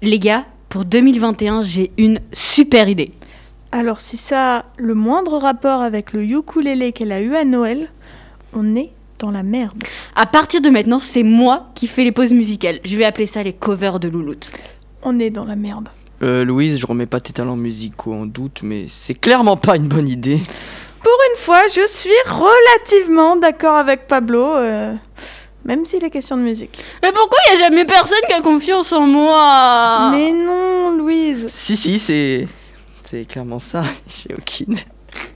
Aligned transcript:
Les 0.00 0.20
gars, 0.20 0.44
pour 0.68 0.84
2021, 0.84 1.62
j'ai 1.62 1.90
une 1.98 2.20
super 2.32 2.88
idée. 2.88 3.10
Alors 3.72 4.00
si 4.00 4.16
ça 4.16 4.58
a 4.58 4.62
le 4.78 4.94
moindre 4.94 5.38
rapport 5.38 5.82
avec 5.82 6.12
le 6.12 6.22
ukulélé 6.22 6.92
qu'elle 6.92 7.10
a 7.10 7.20
eu 7.20 7.34
à 7.34 7.44
Noël, 7.44 7.90
on 8.52 8.76
est 8.76 8.90
dans 9.18 9.32
la 9.32 9.42
merde. 9.42 9.82
À 10.14 10.26
partir 10.26 10.60
de 10.60 10.70
maintenant, 10.70 11.00
c'est 11.00 11.24
moi 11.24 11.70
qui 11.74 11.88
fais 11.88 12.04
les 12.04 12.12
pauses 12.12 12.32
musicales. 12.32 12.78
Je 12.84 12.96
vais 12.96 13.04
appeler 13.04 13.26
ça 13.26 13.42
les 13.42 13.52
covers 13.52 13.98
de 13.98 14.08
Louloute. 14.08 14.52
On 15.02 15.18
est 15.18 15.30
dans 15.30 15.44
la 15.44 15.56
merde. 15.56 15.88
Euh, 16.22 16.44
Louise, 16.44 16.78
je 16.78 16.86
remets 16.86 17.06
pas 17.06 17.18
tes 17.18 17.32
talents 17.32 17.56
musicaux 17.56 18.14
en 18.14 18.26
doute, 18.26 18.60
mais 18.62 18.86
c'est 18.88 19.14
clairement 19.14 19.56
pas 19.56 19.76
une 19.76 19.88
bonne 19.88 20.08
idée. 20.08 20.40
Pour 21.02 21.18
une 21.32 21.40
fois, 21.40 21.62
je 21.74 21.86
suis 21.88 22.10
relativement 22.26 23.36
d'accord 23.36 23.76
avec 23.76 24.06
Pablo, 24.06 24.54
euh, 24.54 24.94
même 25.68 25.84
s'il 25.84 26.02
est 26.02 26.10
question 26.10 26.36
de 26.38 26.42
musique. 26.42 26.82
Mais 27.02 27.12
pourquoi 27.12 27.38
il 27.46 27.52
y 27.52 27.56
a 27.56 27.60
jamais 27.60 27.84
personne 27.84 28.18
qui 28.26 28.32
a 28.32 28.40
confiance 28.40 28.90
en 28.92 29.06
moi? 29.06 30.10
Mais 30.10 30.32
non, 30.32 30.96
Louise. 30.96 31.46
Si, 31.48 31.76
si, 31.76 31.98
c'est. 31.98 32.48
C'est 33.04 33.26
clairement 33.26 33.58
ça, 33.58 33.84
j'ai 34.08 34.34
aucune. 34.34 34.74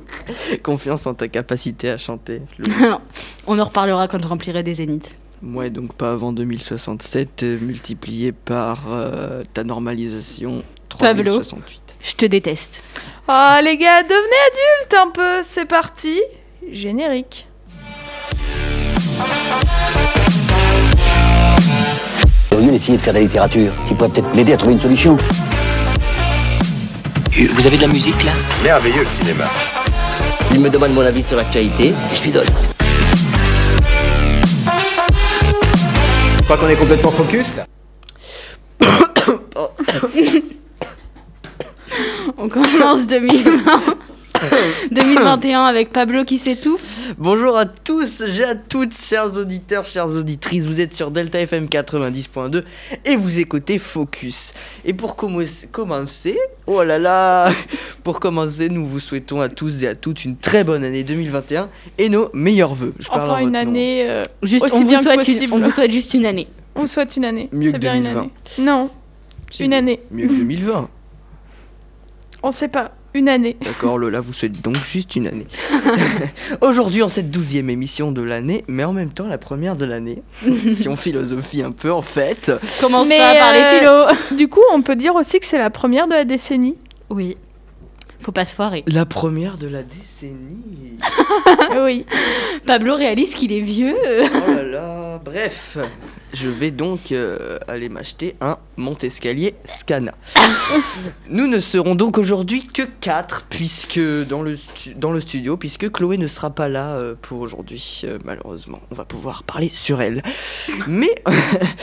Confiance 0.62 1.06
en 1.06 1.14
ta 1.14 1.28
capacité 1.28 1.90
à 1.90 1.98
chanter. 1.98 2.40
Louise. 2.58 2.74
On 3.46 3.58
en 3.58 3.64
reparlera 3.64 4.08
quand 4.08 4.20
je 4.22 4.26
remplirai 4.26 4.62
des 4.62 4.74
zéniths. 4.74 5.14
Ouais, 5.42 5.70
donc 5.70 5.92
pas 5.94 6.12
avant 6.12 6.32
2067, 6.32 7.42
euh, 7.42 7.58
multiplié 7.60 8.32
par 8.32 8.84
euh, 8.88 9.42
ta 9.52 9.64
normalisation 9.64 10.62
Pablo. 10.98 11.24
3068. 11.24 11.80
Je 12.04 12.14
te 12.14 12.26
déteste. 12.26 12.82
Oh 13.28 13.56
les 13.62 13.76
gars, 13.76 14.02
devenez 14.02 14.16
adultes 14.80 14.94
un 15.02 15.10
peu, 15.10 15.42
c'est 15.42 15.66
parti. 15.66 16.20
Générique. 16.70 17.46
D'essayer 22.72 22.96
de 22.96 23.02
faire 23.02 23.12
de 23.12 23.18
la 23.18 23.24
littérature, 23.24 23.72
tu 23.86 23.94
pourrais 23.94 24.08
peut-être 24.10 24.34
m'aider 24.34 24.52
à 24.52 24.56
trouver 24.56 24.74
une 24.74 24.80
solution. 24.80 25.16
Vous 27.34 27.66
avez 27.66 27.76
de 27.76 27.82
la 27.82 27.88
musique 27.88 28.22
là? 28.24 28.32
Merveilleux 28.62 29.04
le 29.04 29.08
cinéma. 29.20 29.44
Il 30.52 30.60
me 30.60 30.68
demande 30.68 30.92
mon 30.92 31.02
avis 31.02 31.22
sur 31.22 31.36
l'actualité 31.36 31.88
et 31.88 32.14
je 32.14 32.22
lui 32.22 32.32
donne. 32.32 32.46
Je 36.36 36.42
crois 36.42 36.56
qu'on 36.56 36.68
est 36.68 36.76
complètement 36.76 37.10
focus 37.10 37.54
là. 37.56 37.64
On 42.38 42.48
commence 42.48 43.06
2020. 43.06 43.62
2021 44.90 45.64
avec 45.64 45.92
Pablo 45.92 46.24
qui 46.24 46.38
s'étouffe. 46.38 47.12
Bonjour 47.18 47.56
à 47.56 47.64
tous, 47.66 48.24
j'ai 48.28 48.44
à 48.44 48.54
toutes, 48.54 48.94
chers 48.94 49.36
auditeurs, 49.36 49.86
chères 49.86 50.08
auditrices. 50.08 50.64
Vous 50.64 50.80
êtes 50.80 50.94
sur 50.94 51.10
Delta 51.10 51.40
FM 51.40 51.66
90.2 51.66 52.62
et 53.04 53.16
vous 53.16 53.38
écoutez 53.38 53.78
Focus. 53.78 54.52
Et 54.84 54.92
pour 54.94 55.16
commencer, 55.16 56.38
oh 56.66 56.82
là 56.82 56.98
là, 56.98 57.50
pour 58.04 58.20
commencer, 58.20 58.68
nous 58.68 58.86
vous 58.86 59.00
souhaitons 59.00 59.40
à 59.40 59.48
tous 59.48 59.82
et 59.84 59.88
à 59.88 59.94
toutes 59.94 60.24
une 60.24 60.36
très 60.36 60.64
bonne 60.64 60.84
année 60.84 61.04
2021 61.04 61.68
et 61.98 62.08
nos 62.08 62.28
meilleurs 62.32 62.74
vœux. 62.74 62.94
Je 62.98 63.08
parle 63.08 63.30
en 63.30 63.34
Enfin 63.34 63.38
une 63.42 63.50
votre 63.50 63.64
nom. 63.64 63.70
année, 63.70 64.08
euh, 64.10 64.24
Juste, 64.42 64.64
Aussi 64.64 64.74
on, 64.74 64.80
vous 64.80 64.88
bien 64.88 64.98
que 64.98 65.04
souhaite 65.04 65.28
une- 65.28 65.34
possible. 65.34 65.52
on 65.54 65.58
vous 65.60 65.70
souhaite 65.70 65.90
juste 65.92 66.14
une 66.14 66.26
année. 66.26 66.48
on 66.74 66.80
vous 66.82 66.86
souhaite 66.88 67.16
une 67.16 67.24
année. 67.24 67.48
Mieux 67.52 67.68
C'est 67.68 67.72
que 67.74 67.78
bien 67.78 67.94
une 67.94 68.02
2020. 68.04 68.20
année. 68.20 68.30
Non, 68.58 68.90
une 69.60 69.74
année. 69.74 70.00
Mieux 70.10 70.26
que 70.26 70.32
2020. 70.32 70.88
On 72.42 72.50
sait 72.50 72.68
pas. 72.68 72.92
Une 73.14 73.28
année. 73.28 73.56
D'accord, 73.62 73.98
Lola 73.98 74.20
vous 74.20 74.32
souhaite 74.32 74.62
donc 74.62 74.82
juste 74.84 75.16
une 75.16 75.28
année. 75.28 75.46
Aujourd'hui, 76.62 77.02
en 77.02 77.10
cette 77.10 77.30
douzième 77.30 77.68
émission 77.68 78.10
de 78.10 78.22
l'année, 78.22 78.64
mais 78.68 78.84
en 78.84 78.94
même 78.94 79.10
temps 79.10 79.26
la 79.26 79.36
première 79.36 79.76
de 79.76 79.84
l'année, 79.84 80.22
si 80.68 80.88
on 80.88 80.96
philosophie 80.96 81.62
un 81.62 81.72
peu 81.72 81.92
en 81.92 82.00
fait. 82.00 82.50
Commence 82.80 83.06
Mais, 83.08 83.18
pas 83.18 83.34
par 83.38 83.52
les 83.52 83.60
euh, 83.60 83.78
philos. 83.78 84.36
Du 84.36 84.48
coup, 84.48 84.62
on 84.72 84.80
peut 84.80 84.96
dire 84.96 85.14
aussi 85.14 85.40
que 85.40 85.46
c'est 85.46 85.58
la 85.58 85.68
première 85.70 86.06
de 86.06 86.14
la 86.14 86.24
décennie. 86.24 86.76
Oui. 87.10 87.36
Faut 88.20 88.32
pas 88.32 88.44
se 88.44 88.54
foirer. 88.54 88.84
La 88.86 89.04
première 89.04 89.58
de 89.58 89.66
la 89.66 89.82
décennie. 89.82 90.96
oui. 91.84 92.06
Pablo 92.66 92.94
réalise 92.94 93.34
qu'il 93.34 93.52
est 93.52 93.60
vieux. 93.60 93.96
Oh 93.98 94.52
là 94.52 94.62
là, 94.62 95.01
bref. 95.18 95.78
Je 96.32 96.48
vais 96.48 96.70
donc 96.70 97.12
euh, 97.12 97.58
aller 97.68 97.88
m'acheter 97.88 98.36
un 98.40 98.58
monte-escalier 98.76 99.54
Scana. 99.64 100.14
Nous 101.28 101.46
ne 101.46 101.58
serons 101.60 101.94
donc 101.94 102.18
aujourd'hui 102.18 102.66
que 102.66 102.82
4 102.82 103.46
puisque 103.48 104.00
dans 104.28 104.42
le, 104.42 104.56
dans 104.96 105.12
le 105.12 105.20
studio, 105.20 105.56
puisque 105.56 105.90
Chloé 105.90 106.18
ne 106.18 106.26
sera 106.26 106.50
pas 106.50 106.68
là 106.68 106.94
euh, 106.94 107.14
pour 107.20 107.40
aujourd'hui, 107.40 108.02
euh, 108.04 108.18
malheureusement. 108.24 108.80
On 108.90 108.94
va 108.94 109.04
pouvoir 109.04 109.42
parler 109.42 109.68
sur 109.68 110.00
elle. 110.00 110.22
Mais, 110.86 111.14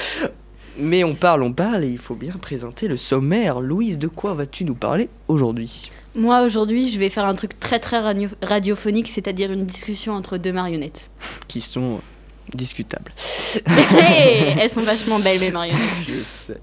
mais 0.78 1.04
on 1.04 1.16
parle, 1.16 1.44
on 1.44 1.54
parle 1.54 1.84
et 1.84 1.90
il 1.90 1.98
faut 1.98 2.16
bien 2.16 2.34
présenter 2.34 2.88
le 2.88 2.98
sommaire. 2.98 3.60
Louise, 3.60 4.00
de 4.00 4.08
quoi 4.08 4.34
vas-tu 4.34 4.64
nous 4.66 4.76
parler 4.76 5.10
aujourd'hui? 5.28 5.92
Moi 6.16 6.44
aujourd'hui, 6.44 6.90
je 6.90 7.00
vais 7.00 7.10
faire 7.10 7.26
un 7.26 7.36
truc 7.36 7.60
très 7.60 7.80
très 7.80 8.00
radio- 8.00 8.30
radiophonique, 8.42 9.10
c'est-à-dire 9.10 9.52
une 9.52 9.66
discussion 9.66 10.14
entre 10.14 10.38
deux 10.38 10.52
marionnettes. 10.52 11.12
Qui 11.48 11.62
sont 11.62 12.02
discutables. 12.54 13.12
Hey, 13.92 14.56
elles 14.60 14.70
sont 14.70 14.82
vachement 14.82 15.20
belles 15.20 15.40
mes 15.40 15.52
marionnettes. 15.52 15.80
Je 16.04 16.24
sais. 16.24 16.60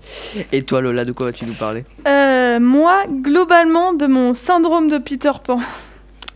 Et 0.52 0.62
toi 0.62 0.80
Lola, 0.80 1.04
de 1.04 1.12
quoi 1.12 1.26
vas-tu 1.26 1.47
nous 1.47 1.54
parler? 1.54 1.84
Euh, 2.06 2.60
moi, 2.60 3.04
globalement, 3.08 3.92
de 3.92 4.06
mon 4.06 4.34
syndrome 4.34 4.88
de 4.88 4.98
Peter 4.98 5.32
Pan. 5.42 5.58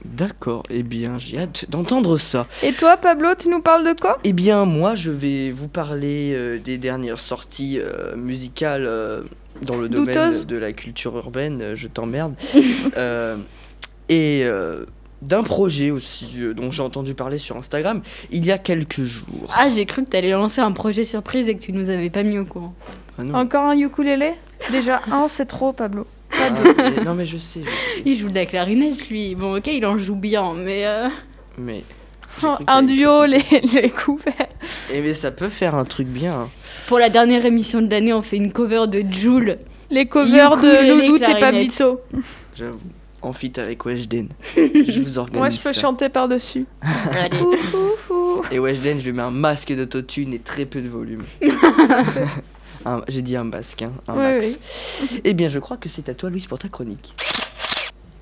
D'accord, 0.04 0.62
eh 0.70 0.82
bien 0.82 1.18
j'ai 1.18 1.38
hâte 1.38 1.66
d'entendre 1.68 2.16
ça. 2.16 2.46
Et 2.62 2.72
toi, 2.72 2.96
Pablo, 2.96 3.28
tu 3.38 3.48
nous 3.48 3.60
parles 3.60 3.84
de 3.84 4.00
quoi? 4.00 4.18
Eh 4.24 4.32
bien 4.32 4.64
moi 4.64 4.94
je 4.94 5.10
vais 5.10 5.50
vous 5.50 5.68
parler 5.68 6.32
euh, 6.34 6.58
des 6.58 6.78
dernières 6.78 7.18
sorties 7.18 7.78
euh, 7.78 8.16
musicales 8.16 8.86
euh, 8.86 9.20
dans 9.62 9.76
le 9.76 9.88
domaine 9.88 10.44
de 10.44 10.56
la 10.56 10.72
culture 10.72 11.16
urbaine, 11.16 11.60
euh, 11.60 11.76
je 11.76 11.88
t'emmerde. 11.88 12.34
Euh, 12.96 13.36
et 14.08 14.42
euh, 14.44 14.84
d'un 15.22 15.42
projet 15.42 15.90
aussi 15.90 16.36
euh, 16.38 16.54
dont 16.54 16.70
j'ai 16.70 16.82
entendu 16.82 17.14
parler 17.14 17.38
sur 17.38 17.56
Instagram 17.56 18.00
il 18.30 18.44
y 18.46 18.52
a 18.52 18.58
quelques 18.58 19.02
jours. 19.02 19.52
Ah, 19.56 19.68
j'ai 19.68 19.84
cru 19.86 20.04
que 20.04 20.08
t'allais 20.10 20.30
lancer 20.30 20.60
un 20.60 20.72
projet 20.72 21.04
surprise 21.04 21.48
et 21.48 21.54
que 21.56 21.62
tu 21.62 21.72
nous 21.72 21.90
avais 21.90 22.10
pas 22.10 22.22
mis 22.22 22.38
au 22.38 22.44
courant. 22.44 22.74
Ah 23.18 23.24
non, 23.24 23.34
Encore 23.34 23.64
un 23.66 23.76
ukulélé? 23.78 24.32
Déjà, 24.70 25.00
un, 25.12 25.28
c'est 25.28 25.46
trop, 25.46 25.72
Pablo. 25.72 26.06
Ah, 26.32 26.48
mais- 26.78 27.04
non 27.04 27.14
mais 27.14 27.26
je 27.26 27.36
sais, 27.38 27.60
je 27.64 27.70
sais, 27.70 28.02
Il 28.06 28.16
joue 28.16 28.28
de 28.28 28.34
la 28.34 28.46
clarinette 28.46 29.08
lui. 29.10 29.34
Bon 29.34 29.56
ok, 29.56 29.66
il 29.66 29.84
en 29.84 29.98
joue 29.98 30.14
bien, 30.16 30.54
mais... 30.54 30.86
euh, 30.86 31.08
mais... 31.58 31.82
j'ai 32.40 32.46
cru 32.46 32.56
que 32.64 32.70
un 32.70 32.84
t'allais 32.86 32.86
duo, 32.94 33.24
les, 33.26 33.44
les 33.82 33.90
couverts. 33.90 34.34
Eh 34.92 35.00
mais 35.00 35.12
ça 35.14 35.30
peut 35.32 35.48
faire 35.48 35.74
un 35.74 35.84
truc 35.84 36.06
bien. 36.06 36.32
hein. 36.32 36.48
Pour 36.86 36.98
la 36.98 37.08
dernière 37.10 37.44
émission 37.44 37.82
de 37.82 37.90
l'année, 37.90 38.12
on 38.14 38.22
fait 38.22 38.36
une 38.36 38.52
cover 38.52 38.86
de 38.88 39.04
Joule. 39.12 39.58
Les 39.90 40.06
covers 40.06 40.56
de 40.56 40.68
Ukulélé, 40.68 40.88
Louloute 40.88 41.22
et 41.22 41.24
clarinette. 41.24 41.40
Pablito. 41.40 42.00
J'avoue. 42.54 42.78
En 43.22 43.32
fit 43.34 43.52
avec 43.58 43.84
Weshden. 43.84 44.28
je 44.56 45.00
vous 45.00 45.18
organise 45.18 45.38
Moi, 45.38 45.50
je 45.50 45.56
peux 45.56 45.72
ça. 45.74 45.80
chanter 45.80 46.08
par-dessus. 46.08 46.64
Allez. 47.12 47.36
Ouh, 47.40 47.54
ouh, 47.54 48.14
ouh. 48.14 48.42
Et 48.50 48.58
Weshden, 48.58 48.98
je 48.98 49.04
lui 49.04 49.12
mets 49.12 49.22
un 49.22 49.30
masque 49.30 49.74
d'autotune 49.74 50.32
et 50.32 50.38
très 50.38 50.64
peu 50.64 50.80
de 50.80 50.88
volume. 50.88 51.24
Un- 52.86 53.02
J'ai 53.08 53.20
dit 53.20 53.36
un 53.36 53.44
masque, 53.44 53.82
hein, 53.82 53.92
un 54.08 54.14
Oui, 54.14 54.22
max. 54.22 54.58
Eh 55.24 55.34
bien, 55.34 55.50
je 55.50 55.58
crois 55.58 55.76
que 55.76 55.90
c'est 55.90 56.08
à 56.08 56.14
toi, 56.14 56.30
Louise, 56.30 56.46
pour 56.46 56.58
ta 56.58 56.68
chronique. 56.68 57.14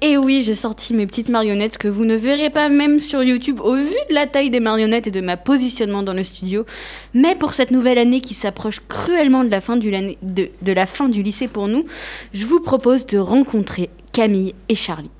Et 0.01 0.17
oui, 0.17 0.43
j'ai 0.45 0.55
sorti 0.57 0.95
mes 0.95 1.07
petites 1.07 1.29
marionnettes 1.29 1.77
que 1.79 1.87
vous 1.89 2.05
ne 2.05 2.15
verrez 2.17 2.51
pas 2.51 2.69
même 2.69 2.99
sur 3.01 3.23
YouTube 3.23 3.61
au 3.61 3.75
vu 3.75 3.95
de 4.09 4.15
la 4.15 4.27
taille 4.29 4.51
des 4.51 4.61
marionnettes 4.61 5.07
et 5.09 5.11
de 5.13 5.21
ma 5.21 5.37
positionnement 5.37 6.03
dans 6.05 6.13
le 6.13 6.23
studio. 6.25 6.67
Mais 7.15 7.35
pour 7.37 7.53
cette 7.55 7.71
nouvelle 7.73 7.99
année 7.99 8.21
qui 8.21 8.35
s'approche 8.35 8.79
cruellement 8.89 9.43
de 9.45 9.51
la, 9.51 9.61
fin 9.61 9.77
du 9.77 9.91
l'année- 9.91 10.19
de, 10.23 10.49
de 10.63 10.73
la 10.73 10.87
fin 10.87 11.09
du 11.09 11.23
lycée 11.25 11.49
pour 11.49 11.67
nous, 11.69 11.85
je 12.33 12.47
vous 12.47 12.61
propose 12.61 13.07
de 13.07 13.19
rencontrer 13.19 13.91
Camille 14.13 14.55
et 14.69 14.75
Charlie. 14.75 15.11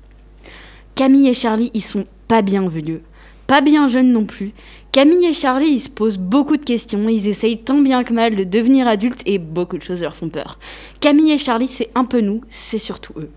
Camille 0.95 1.29
et 1.29 1.33
Charlie, 1.33 1.71
ils 1.73 1.83
sont 1.83 2.05
pas 2.27 2.41
bien 2.41 2.67
vieux, 2.67 3.01
pas 3.47 3.61
bien 3.61 3.87
jeunes 3.87 4.11
non 4.11 4.25
plus. 4.25 4.51
Camille 4.91 5.25
et 5.25 5.33
Charlie, 5.33 5.69
ils 5.69 5.79
se 5.79 5.89
posent 5.89 6.17
beaucoup 6.17 6.57
de 6.57 6.65
questions, 6.65 7.07
ils 7.09 7.27
essayent 7.27 7.59
tant 7.59 7.79
bien 7.79 8.03
que 8.03 8.13
mal 8.13 8.35
de 8.35 8.43
devenir 8.43 8.87
adultes 8.87 9.21
et 9.25 9.37
beaucoup 9.37 9.77
de 9.77 9.83
choses 9.83 10.01
leur 10.01 10.15
font 10.15 10.29
peur. 10.29 10.59
Camille 10.99 11.31
et 11.31 11.37
Charlie, 11.37 11.67
c'est 11.67 11.89
un 11.95 12.05
peu 12.05 12.21
nous, 12.21 12.41
c'est 12.49 12.79
surtout 12.79 13.13
eux. 13.17 13.29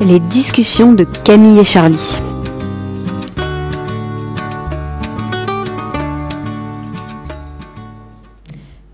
Les 0.00 0.20
discussions 0.20 0.92
de 0.92 1.04
Camille 1.24 1.58
et 1.58 1.64
Charlie. 1.64 2.20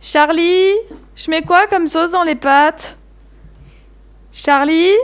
Charlie, 0.01 0.73
je 1.17 1.31
mets 1.31 1.43
quoi 1.43 1.67
comme 1.69 1.89
sauce 1.89 2.11
dans 2.11 2.23
les 2.23 2.35
pâtes? 2.35 2.99
Charlie? 4.33 4.97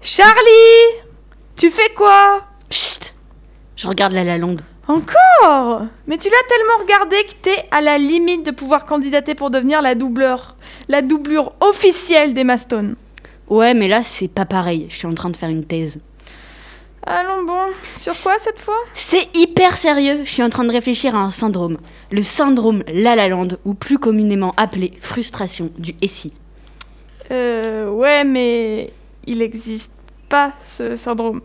Charlie 0.00 1.02
Tu 1.56 1.70
fais 1.70 1.92
quoi? 1.94 2.42
Chut 2.70 3.14
Je 3.76 3.86
regarde 3.86 4.14
la 4.14 4.24
Lalonde. 4.24 4.62
Encore? 4.86 5.82
Mais 6.06 6.16
tu 6.16 6.30
l'as 6.30 6.48
tellement 6.48 6.82
regardé 6.82 7.16
que 7.24 7.34
t'es 7.42 7.66
à 7.70 7.82
la 7.82 7.98
limite 7.98 8.46
de 8.46 8.50
pouvoir 8.50 8.86
candidater 8.86 9.34
pour 9.34 9.50
devenir 9.50 9.82
la 9.82 9.94
doubleur. 9.94 10.56
La 10.88 11.02
doublure 11.02 11.52
officielle 11.60 12.32
des 12.32 12.56
Stones. 12.56 12.96
Ouais, 13.48 13.74
mais 13.74 13.88
là, 13.88 14.02
c'est 14.02 14.28
pas 14.28 14.46
pareil. 14.46 14.86
Je 14.88 14.96
suis 14.96 15.06
en 15.06 15.14
train 15.14 15.28
de 15.28 15.36
faire 15.36 15.50
une 15.50 15.66
thèse. 15.66 16.00
Allons 17.02 17.44
bon. 17.44 17.66
Sur 18.00 18.14
quoi 18.22 18.38
cette 18.38 18.58
fois? 18.58 18.78
C'est 18.94 19.28
hyper 19.36 19.76
sérieux. 19.76 20.20
Je 20.24 20.30
suis 20.30 20.42
en 20.42 20.48
train 20.48 20.64
de 20.64 20.72
réfléchir 20.72 21.14
à 21.14 21.18
un 21.18 21.30
syndrome. 21.30 21.76
Le 22.10 22.22
syndrome 22.22 22.82
La 22.88 23.14
La 23.14 23.28
Land, 23.28 23.48
ou 23.66 23.74
plus 23.74 23.98
communément 23.98 24.54
appelé 24.56 24.94
frustration 25.02 25.70
du 25.76 25.94
SI. 26.06 26.32
Euh, 27.30 27.90
ouais, 27.90 28.24
mais 28.24 28.92
il 29.26 29.42
existe 29.42 29.90
pas 30.28 30.52
ce 30.76 30.96
syndrome. 30.96 31.40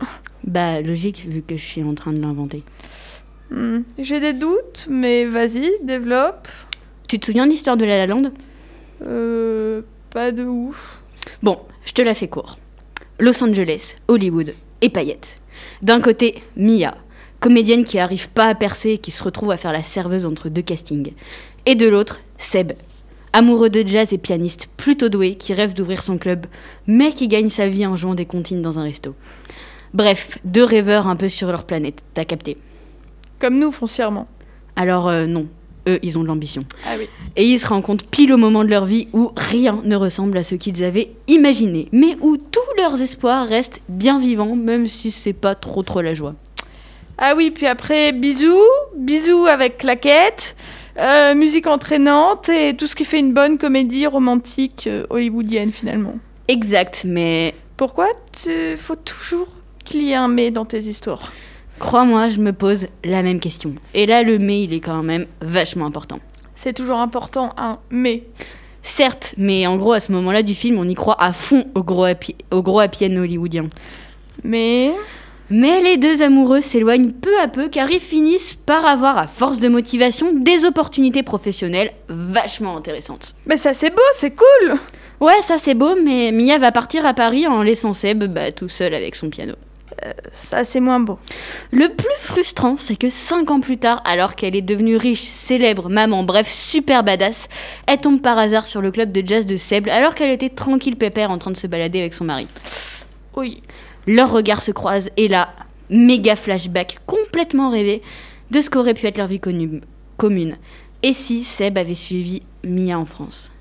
Bah, 0.46 0.82
logique, 0.82 1.26
vu 1.28 1.42
que 1.42 1.56
je 1.58 1.64
suis 1.64 1.84
en 1.84 1.94
train 1.94 2.12
de 2.14 2.20
l'inventer. 2.22 2.64
Hmm, 3.52 3.80
J'ai 3.98 4.20
des 4.20 4.34
doutes, 4.34 4.88
mais 4.90 5.26
vas-y, 5.26 5.72
développe. 5.84 6.48
Tu 7.08 7.20
te 7.20 7.26
souviens 7.26 7.46
de 7.46 7.52
l'histoire 7.52 7.78
de 7.78 7.86
La 7.86 7.98
La 7.98 8.08
Land? 8.08 8.32
Euh, 9.06 9.82
pas 10.10 10.32
de 10.32 10.44
ouf. 10.46 11.02
Bon, 11.42 11.60
je 11.86 11.94
te 11.94 12.02
la 12.02 12.14
fais 12.14 12.28
court. 12.28 12.58
Los 13.20 13.44
Angeles, 13.44 13.96
Hollywood 14.08 14.54
et 14.82 14.90
paillettes. 14.90 15.40
D'un 15.82 16.02
côté, 16.02 16.42
Mia, 16.58 16.98
comédienne 17.40 17.84
qui 17.84 18.00
arrive 18.00 18.30
pas 18.30 18.48
à 18.48 18.56
percer 18.56 18.92
et 18.92 18.98
qui 18.98 19.12
se 19.12 19.24
retrouve 19.24 19.52
à 19.52 19.58
faire 19.58 19.72
la 19.72 19.84
serveuse 19.84 20.26
entre 20.26 20.50
deux 20.50 20.62
castings. 20.62 21.14
Et 21.66 21.76
de 21.76 21.88
l'autre, 21.88 22.20
Seb, 22.38 22.74
amoureux 23.34 23.70
de 23.70 23.86
jazz 23.86 24.14
et 24.14 24.18
pianiste 24.18 24.70
plutôt 24.78 25.10
doué 25.10 25.36
qui 25.36 25.54
rêve 25.54 25.74
d'ouvrir 25.74 26.02
son 26.02 26.18
club, 26.18 26.46
mais 26.88 27.12
qui 27.12 27.28
gagne 27.28 27.50
sa 27.50 27.68
vie 27.68 27.86
en 27.86 27.96
jouant 27.96 28.16
des 28.16 28.26
comptines 28.26 28.62
dans 28.62 28.80
un 28.80 28.84
resto. 28.84 29.16
Bref, 29.94 30.38
deux 30.44 30.64
rêveurs 30.64 31.08
un 31.08 31.16
peu 31.16 31.30
sur 31.30 31.50
leur 31.50 31.66
planète, 31.66 32.04
t'as 32.14 32.26
capté. 32.26 32.58
Comme 33.40 33.60
nous, 33.60 33.72
foncièrement. 33.72 34.28
Alors 34.76 35.08
euh, 35.08 35.26
non, 35.26 35.48
eux, 35.88 36.00
ils 36.02 36.18
ont 36.18 36.24
de 36.24 36.28
l'ambition. 36.28 36.64
Ah 36.86 36.96
oui. 36.98 37.10
Et 37.36 37.46
ils 37.46 37.60
se 37.60 37.68
rencontrent 37.68 38.06
pile 38.06 38.32
au 38.32 38.38
moment 38.38 38.64
de 38.64 38.70
leur 38.70 38.86
vie 38.86 39.08
où 39.14 39.32
rien 39.36 39.82
ne 39.84 39.96
ressemble 39.96 40.38
à 40.38 40.44
ce 40.44 40.56
qu'ils 40.56 40.84
avaient 40.84 41.12
imaginé, 41.28 41.90
mais 41.92 42.18
où 42.22 42.38
tous 42.38 42.60
leurs 42.78 43.02
espoirs 43.02 43.48
restent 43.48 43.82
bien 43.90 44.20
vivants, 44.20 44.56
même 44.56 44.88
si 44.88 45.12
c'est 45.12 45.34
pas 45.34 45.56
trop 45.56 45.84
trop 45.84 46.02
la 46.02 46.14
joie. 46.14 46.36
Ah 47.18 47.34
oui, 47.36 47.52
puis 47.52 47.68
après, 47.68 48.12
bisous, 48.12 48.50
bisous 48.96 49.46
avec 49.46 49.78
claquette, 49.78 50.56
euh, 50.98 51.36
musique 51.36 51.68
entraînante 51.68 52.50
et 52.50 52.76
tout 52.76 52.88
ce 52.88 52.96
qui 52.96 53.06
fait 53.06 53.20
une 53.20 53.34
bonne 53.34 53.58
comédie 53.58 54.08
romantique 54.08 54.88
euh, 54.88 55.06
hollywoodienne 55.10 55.72
finalement. 55.72 56.16
Exact, 56.48 57.04
mais 57.08 57.56
Pourquoi 57.78 58.08
il 58.46 58.78
faut 58.78 58.96
toujours 58.96 59.48
qu'il 59.84 60.04
y 60.04 60.12
ait 60.12 60.16
un 60.16 60.28
mais 60.28 60.52
dans 60.52 60.66
tes 60.66 60.80
histoires? 60.80 61.32
crois-moi, 61.80 62.30
je 62.30 62.40
me 62.40 62.54
pose 62.54 62.88
la 63.04 63.22
même 63.24 63.40
question. 63.40 63.76
Et 63.94 64.06
là, 64.06 64.24
le 64.24 64.40
mais, 64.40 64.64
il 64.64 64.74
est 64.74 64.80
quand 64.80 65.04
même 65.04 65.26
vachement 65.42 65.86
important. 65.86 66.20
C'est 66.56 66.74
toujours 66.74 67.00
important 67.00 67.54
un 67.58 67.80
mais. 67.90 68.24
Certes, 68.86 69.34
mais 69.38 69.66
en 69.66 69.78
gros, 69.78 69.94
à 69.94 70.00
ce 70.00 70.12
moment-là 70.12 70.44
du 70.44 70.54
film, 70.54 70.78
on 70.78 70.88
y 70.88 70.94
croit 70.94 71.22
à 71.22 71.32
fond 71.34 71.66
au 71.74 71.84
gros 71.84 72.04
happy, 72.04 72.36
au 72.52 72.62
gros 72.62 72.80
happy 72.80 73.06
end 73.06 73.16
hollywoodien. 73.18 73.68
Mais 74.44 74.92
Mais 75.50 75.82
les 75.82 75.98
deux 75.98 76.24
amoureux 76.24 76.62
s'éloignent 76.62 77.12
peu 77.12 77.40
à 77.40 77.48
peu 77.48 77.68
car 77.68 77.92
ils 77.92 78.00
finissent 78.00 78.54
par 78.54 78.86
avoir, 78.86 79.18
à 79.18 79.28
force 79.28 79.60
de 79.60 79.68
motivation, 79.68 80.34
des 80.34 80.66
opportunités 80.66 81.24
professionnelles 81.24 81.92
vachement 82.08 82.78
intéressantes. 82.78 83.36
mais 83.46 83.58
ça 83.58 83.74
c'est 83.74 83.90
beau, 83.90 84.02
c'est 84.14 84.36
cool. 84.36 84.78
Ouais, 85.20 85.42
ça 85.42 85.58
c'est 85.58 85.74
beau, 85.74 85.96
mais 86.04 86.32
Mia 86.32 86.58
va 86.58 86.72
partir 86.72 87.06
à 87.06 87.14
Paris 87.14 87.48
en 87.48 87.62
laissant 87.62 87.94
Seb 87.94 88.26
bah, 88.26 88.52
tout 88.52 88.70
seul 88.70 88.94
avec 88.94 89.16
son 89.16 89.30
piano. 89.30 89.54
Ça 90.34 90.64
c'est 90.64 90.80
moins 90.80 91.00
beau. 91.00 91.20
Le 91.72 91.90
plus 91.90 92.08
frustrant, 92.20 92.76
c'est 92.78 92.96
que 92.96 93.10
5 93.10 93.52
ans 93.52 93.60
plus 93.60 93.78
tard, 93.78 94.02
alors 94.06 94.36
qu'elle 94.36 94.56
est 94.56 94.62
devenue 94.62 94.98
riche, 94.98 95.22
célèbre, 95.22 95.90
maman, 95.90 96.24
bref, 96.24 96.52
super 96.52 97.04
badass, 97.04 97.48
elle 97.88 98.00
tombe 98.00 98.22
par 98.22 98.38
hasard 98.38 98.66
sur 98.66 98.82
le 98.82 98.92
club 98.92 99.12
de 99.12 99.26
jazz 99.26 99.46
de 99.46 99.56
Seb 99.56 99.88
alors 99.88 100.16
qu'elle 100.16 100.32
était 100.32 100.50
tranquille 100.50 100.96
pépère 100.96 101.32
en 101.32 101.38
train 101.38 101.52
de 101.52 101.58
se 101.58 101.68
balader 101.68 102.00
avec 102.00 102.14
son 102.14 102.26
mari. 102.26 102.48
Oui. 103.36 103.62
Leurs 104.08 104.32
regards 104.32 104.62
se 104.62 104.72
croisent 104.72 105.10
et 105.18 105.28
là, 105.28 105.50
méga 105.90 106.36
flashback 106.36 107.00
complètement 107.06 107.70
rêvé 107.70 108.02
de 108.52 108.62
ce 108.62 108.70
qu'aurait 108.70 108.94
pu 108.94 109.06
être 109.08 109.18
leur 109.18 109.28
vie 109.28 109.40
connu- 109.40 109.82
commune. 110.18 110.58
Et 111.02 111.14
si 111.14 111.44
Seb 111.44 111.78
avait 111.78 111.94
suivi 111.94 112.42
Mia 112.64 112.98
en 112.98 113.06
France? 113.06 113.52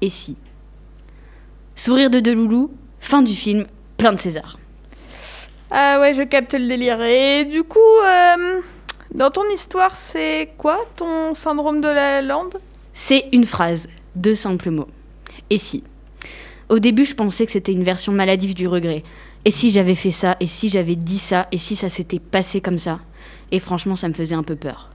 Et 0.00 0.08
si? 0.08 0.36
Sourire 1.74 2.10
de 2.10 2.20
Deloulou, 2.20 2.70
fin 3.00 3.22
du 3.22 3.34
film, 3.34 3.66
plein 3.96 4.12
de 4.12 4.18
César. 4.18 4.58
Ah 5.70 6.00
ouais, 6.00 6.12
je 6.14 6.22
capte 6.22 6.52
le 6.52 6.66
délire. 6.66 7.00
Et 7.02 7.44
du 7.44 7.62
coup, 7.62 7.78
euh, 7.78 8.60
dans 9.14 9.30
ton 9.30 9.44
histoire, 9.54 9.96
c'est 9.96 10.50
quoi 10.58 10.84
ton 10.96 11.34
syndrome 11.34 11.80
de 11.80 11.88
la 11.88 12.20
lande? 12.20 12.58
C'est 12.92 13.28
une 13.32 13.46
phrase, 13.46 13.88
deux 14.14 14.34
simples 14.34 14.70
mots. 14.70 14.88
Et 15.48 15.58
si? 15.58 15.82
Au 16.68 16.78
début, 16.78 17.04
je 17.04 17.14
pensais 17.14 17.46
que 17.46 17.52
c'était 17.52 17.72
une 17.72 17.84
version 17.84 18.12
maladive 18.12 18.54
du 18.54 18.68
regret. 18.68 19.02
Et 19.44 19.50
si 19.50 19.70
j'avais 19.70 19.94
fait 19.94 20.10
ça 20.12 20.36
Et 20.40 20.46
si 20.46 20.68
j'avais 20.70 20.96
dit 20.96 21.18
ça 21.18 21.48
Et 21.52 21.58
si 21.58 21.76
ça 21.76 21.88
s'était 21.88 22.18
passé 22.20 22.60
comme 22.60 22.78
ça? 22.78 23.00
Et 23.50 23.58
franchement, 23.58 23.96
ça 23.96 24.08
me 24.08 24.12
faisait 24.14 24.34
un 24.34 24.42
peu 24.42 24.56
peur. 24.56 24.90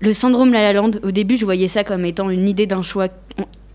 Le 0.00 0.12
syndrome 0.12 0.52
La 0.52 0.62
La 0.62 0.72
Land, 0.72 0.92
au 1.02 1.10
début, 1.10 1.36
je 1.36 1.44
voyais 1.44 1.68
ça 1.68 1.84
comme 1.84 2.04
étant 2.04 2.30
une 2.30 2.48
idée 2.48 2.66
d'un 2.66 2.82
choix, 2.82 3.08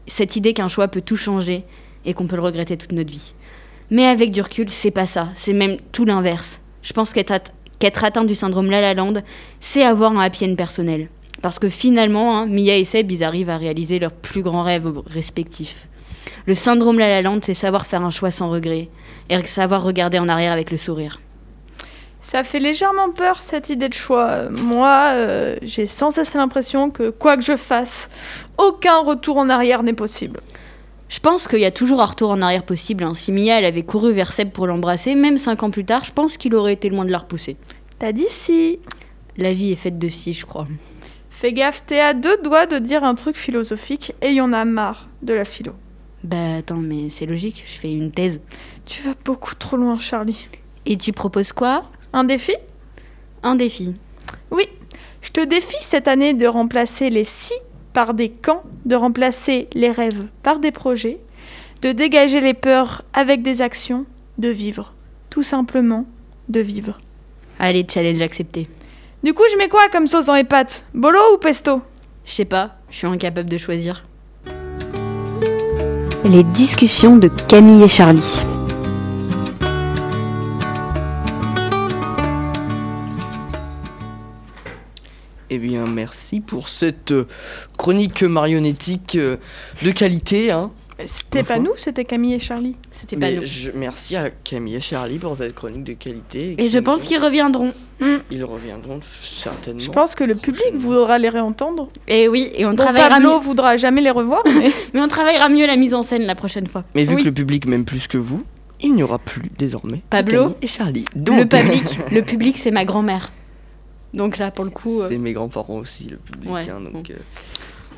cette 0.08 0.36
idée 0.36 0.54
qu'un 0.54 0.68
choix 0.68 0.88
peut 0.88 1.02
tout 1.02 1.16
changer 1.16 1.64
et 2.06 2.14
qu'on 2.14 2.28
peut 2.28 2.36
le 2.36 2.42
regretter 2.42 2.76
toute 2.78 2.92
notre 2.92 3.12
vie. 3.12 3.34
Mais 3.92 4.06
avec 4.06 4.32
du 4.32 4.42
recul, 4.42 4.70
c'est 4.70 4.92
pas 4.92 5.08
ça, 5.08 5.30
c'est 5.36 5.54
même 5.54 5.78
tout 5.94 6.04
l'inverse. 6.04 6.60
Je 6.82 6.92
pense 6.94 7.14
qu'être 7.14 7.32
at- 7.32 7.54
qu'être 7.80 8.04
atteint 8.04 8.26
du 8.26 8.36
syndrome 8.36 8.70
La 8.70 8.82
La 8.82 8.94
Land, 8.94 9.14
c'est 9.62 9.84
avoir 9.84 10.12
un 10.12 10.20
happy 10.20 10.46
end 10.46 10.56
personnel. 10.56 11.10
Parce 11.42 11.60
que 11.60 11.70
finalement, 11.70 12.40
hein, 12.40 12.46
Mia 12.48 12.76
et 12.76 12.84
Seb, 12.84 13.12
ils 13.12 13.24
arrivent 13.24 13.50
à 13.52 13.58
réaliser 13.58 14.00
leurs 14.00 14.12
plus 14.12 14.42
grands 14.42 14.64
rêves 14.64 14.92
respectifs. 15.06 15.88
Le 16.46 16.54
syndrome 16.54 17.00
La 17.00 17.08
La 17.10 17.22
Land, 17.22 17.40
c'est 17.42 17.54
savoir 17.54 17.86
faire 17.86 18.04
un 18.04 18.12
choix 18.12 18.32
sans 18.32 18.50
regret 18.50 18.90
et 19.30 19.44
savoir 19.46 19.84
regarder 19.84 20.20
en 20.20 20.30
arrière 20.30 20.52
avec 20.52 20.72
le 20.72 20.78
sourire. 20.78 21.20
Ça 22.22 22.44
fait 22.44 22.60
légèrement 22.60 23.12
peur 23.12 23.42
cette 23.42 23.70
idée 23.70 23.88
de 23.88 23.94
choix. 23.94 24.50
Moi, 24.50 25.12
euh, 25.14 25.56
j'ai 25.62 25.88
sans 25.88 26.12
cesse 26.12 26.34
l'impression 26.34 26.90
que 26.90 27.10
quoi 27.10 27.38
que 27.38 27.44
je 27.44 27.56
fasse, 27.56 28.10
aucun 28.58 28.98
retour 29.00 29.38
en 29.38 29.50
arrière 29.50 29.82
n'est 29.82 29.94
possible. 29.94 30.42
Je 31.08 31.20
pense 31.20 31.48
qu'il 31.48 31.60
y 31.60 31.66
a 31.66 31.72
toujours 31.72 32.02
un 32.02 32.06
retour 32.06 32.32
en 32.32 32.42
arrière 32.42 32.64
possible. 32.64 33.06
hein. 33.06 33.14
Si 33.14 33.32
Mia, 33.32 33.60
elle 33.60 33.66
avait 33.66 33.84
couru 33.84 34.12
vers 34.12 34.34
Seb 34.34 34.52
pour 34.52 34.68
l'embrasser, 34.68 35.16
même 35.16 35.38
cinq 35.38 35.64
ans 35.64 35.72
plus 35.72 35.86
tard, 35.86 36.04
je 36.04 36.12
pense 36.12 36.36
qu'il 36.36 36.54
aurait 36.54 36.74
été 36.74 36.90
loin 36.90 37.06
de 37.06 37.12
la 37.12 37.20
repousser. 37.20 37.56
T'as 37.98 38.12
dit 38.12 38.28
si. 38.30 38.80
La 39.38 39.54
vie 39.54 39.72
est 39.72 39.76
faite 39.76 39.98
de 39.98 40.10
si, 40.10 40.34
je 40.34 40.46
crois. 40.46 40.68
Fais 41.30 41.54
gaffe, 41.54 41.84
t'es 41.86 42.02
à 42.02 42.14
deux 42.14 42.38
doigts 42.44 42.66
de 42.66 42.80
dire 42.80 43.06
un 43.06 43.16
truc 43.16 43.38
philosophique 43.38 44.14
et 44.22 44.32
y 44.32 44.42
en 44.42 44.52
a 44.52 44.66
marre 44.66 45.08
de 45.22 45.34
la 45.34 45.46
philo. 45.46 45.74
Bah 46.28 46.58
attends, 46.58 46.76
mais 46.76 47.10
c'est 47.10 47.26
logique, 47.26 47.64
je 47.66 47.80
fais 47.80 47.90
une 47.90 48.12
thèse. 48.12 48.42
Tu 48.86 49.02
vas 49.02 49.14
beaucoup 49.24 49.56
trop 49.56 49.78
loin, 49.78 49.98
Charlie. 49.98 50.50
Et 50.86 50.98
tu 50.98 51.14
proposes 51.14 51.54
quoi? 51.54 51.90
Un 52.12 52.26
défi? 52.26 52.54
Un 53.44 53.56
défi. 53.56 53.96
Oui. 54.52 54.68
Je 55.22 55.32
te 55.32 55.40
défie 55.40 55.78
cette 55.80 56.10
année 56.10 56.34
de 56.34 56.46
remplacer 56.46 57.10
les 57.10 57.24
si 57.24 57.54
par 57.94 58.14
des 58.14 58.30
quand, 58.30 58.64
de 58.84 58.96
remplacer 58.96 59.70
les 59.72 59.90
rêves 59.90 60.28
par 60.44 60.60
des 60.60 60.72
projets, 60.72 61.20
de 61.82 61.94
dégager 61.94 62.42
les 62.42 62.54
peurs 62.54 63.04
avec 63.14 63.42
des 63.42 63.62
actions, 63.62 64.06
de 64.38 64.50
vivre. 64.50 64.94
Tout 65.30 65.44
simplement, 65.44 66.06
de 66.50 66.60
vivre. 66.60 66.98
Allez, 67.58 67.88
challenge 67.90 68.22
accepté. 68.22 68.68
Du 69.24 69.34
coup, 69.34 69.44
je 69.50 69.58
mets 69.58 69.70
quoi 69.70 69.88
comme 69.94 70.08
sauce 70.08 70.26
dans 70.26 70.36
les 70.36 70.44
pâtes? 70.44 70.84
Bolo 70.94 71.20
ou 71.34 71.38
pesto? 71.38 71.82
Je 72.26 72.34
sais 72.34 72.44
pas, 72.44 72.80
je 72.90 72.98
suis 72.98 73.08
incapable 73.08 73.50
de 73.50 73.58
choisir. 73.58 74.04
Les 76.26 76.44
discussions 76.44 77.16
de 77.18 77.30
Camille 77.48 77.84
et 77.84 77.88
Charlie. 77.88 78.44
Eh 85.50 85.60
bien, 85.60 85.86
merci 85.86 86.42
pour 86.42 86.68
cette 86.68 87.12
euh, 87.12 87.28
chronique 87.78 88.24
marionnettique 88.24 89.16
euh, 89.16 89.38
de 89.84 89.92
qualité. 89.92 90.52
Hein. 90.52 90.72
C'était 91.06 91.44
Ma 91.44 91.48
pas 91.48 91.60
nous, 91.60 91.74
c'était 91.76 92.06
Camille 92.06 92.34
et 92.34 92.40
Charlie. 92.40 92.76
C'était 92.92 93.18
pas 93.18 93.32
nous. 93.32 93.46
je- 93.46 93.70
merci 93.76 94.16
à 94.16 94.30
Camille 94.32 94.76
et 94.78 94.80
Charlie 94.82 95.20
pour 95.20 95.38
cette 95.38 95.54
chronique 95.54 95.84
de 95.84 95.94
qualité. 95.94 96.56
Et 96.58 96.70
je 96.70 96.80
pense 96.80 97.04
qu'ils 97.04 97.20
reviendront. 97.20 97.72
ils 98.32 98.44
reviendront 98.44 99.00
certainement. 99.22 99.82
Je 99.82 99.92
pense 99.92 100.16
que 100.16 100.24
le 100.24 100.34
public 100.36 100.74
voudra 100.76 101.20
les 101.20 101.30
réentendre. 101.30 101.90
Et 102.08 102.28
oui, 102.28 102.52
et 102.56 102.66
on 102.66 102.72
Bon, 102.72 102.76
travaillera 102.78 103.10
Pablo 103.10 103.34
mieux. 103.38 103.44
voudra 103.44 103.78
jamais 103.78 104.02
les 104.02 104.10
revoir, 104.10 104.42
mais 104.46 104.72
Mais 104.94 105.02
on 105.02 105.08
travaillera 105.08 105.50
mieux 105.50 105.68
la 105.68 105.76
mise 105.76 105.94
en 105.94 106.02
scène 106.02 106.24
la 106.24 106.36
prochaine 106.36 106.68
fois. 106.68 106.84
Mais 106.96 107.04
vu 107.04 107.16
Oui. 107.16 107.22
que 107.22 107.28
le 107.28 107.34
public 107.34 107.68
m'aime 107.68 107.86
plus 107.86 108.08
que 108.08 108.18
vous, 108.18 108.44
il 108.82 108.94
n'y 108.96 109.04
aura 109.04 109.20
plus 109.20 109.52
désormais 109.58 110.02
Pablo, 110.10 110.42
Camille 110.42 110.56
et 110.64 110.68
Charlie. 110.68 111.06
Donc, 111.16 111.38
Le 111.40 111.46
public, 111.46 112.00
le 112.12 112.22
public, 112.24 112.58
c'est 112.58 112.72
ma 112.72 112.86
grand-mère. 112.86 113.32
Donc 114.14 114.38
là, 114.40 114.50
pour 114.50 114.66
le 114.66 114.72
coup, 114.72 115.02
euh, 115.02 115.06
c'est 115.10 115.18
mes 115.18 115.34
grands-parents 115.34 115.78
aussi, 115.78 116.10
le 116.10 116.18
public. 116.18 116.50
Ouais. 116.52 116.68
hein, 116.70 116.80
donc, 116.92 117.12
euh, 117.12 117.16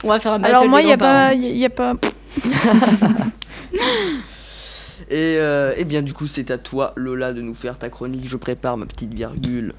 on 0.03 0.09
va 0.09 0.19
faire 0.19 0.33
un 0.33 0.39
battle 0.39 0.55
alors 0.55 0.67
moi, 0.67 0.81
il 0.81 0.87
y 0.87 0.91
a 0.91 0.95
a 0.95 1.69
pas. 1.69 1.93
Et, 5.09 5.37
euh, 5.39 5.73
eh 5.75 5.85
bien, 5.85 6.01
du 6.03 6.13
coup, 6.13 6.27
c'est 6.27 6.51
à 6.51 6.57
toi, 6.59 6.93
Lola, 6.95 7.33
de 7.33 7.41
nous 7.41 7.55
faire 7.55 7.79
ta 7.79 7.89
chronique. 7.89 8.27
Je 8.27 8.37
prépare 8.37 8.77
ma 8.77 8.85
petite 8.85 9.13
virgule. 9.13 9.73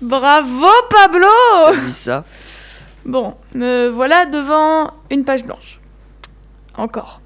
Bravo 0.00 0.66
Pablo 0.90 1.26
T'as 1.66 1.72
vu 1.72 1.90
ça? 1.90 2.24
Bon, 3.04 3.34
me 3.54 3.88
voilà 3.88 4.26
devant 4.26 4.92
une 5.10 5.24
page 5.24 5.44
blanche. 5.44 5.80
Encore. 6.76 7.20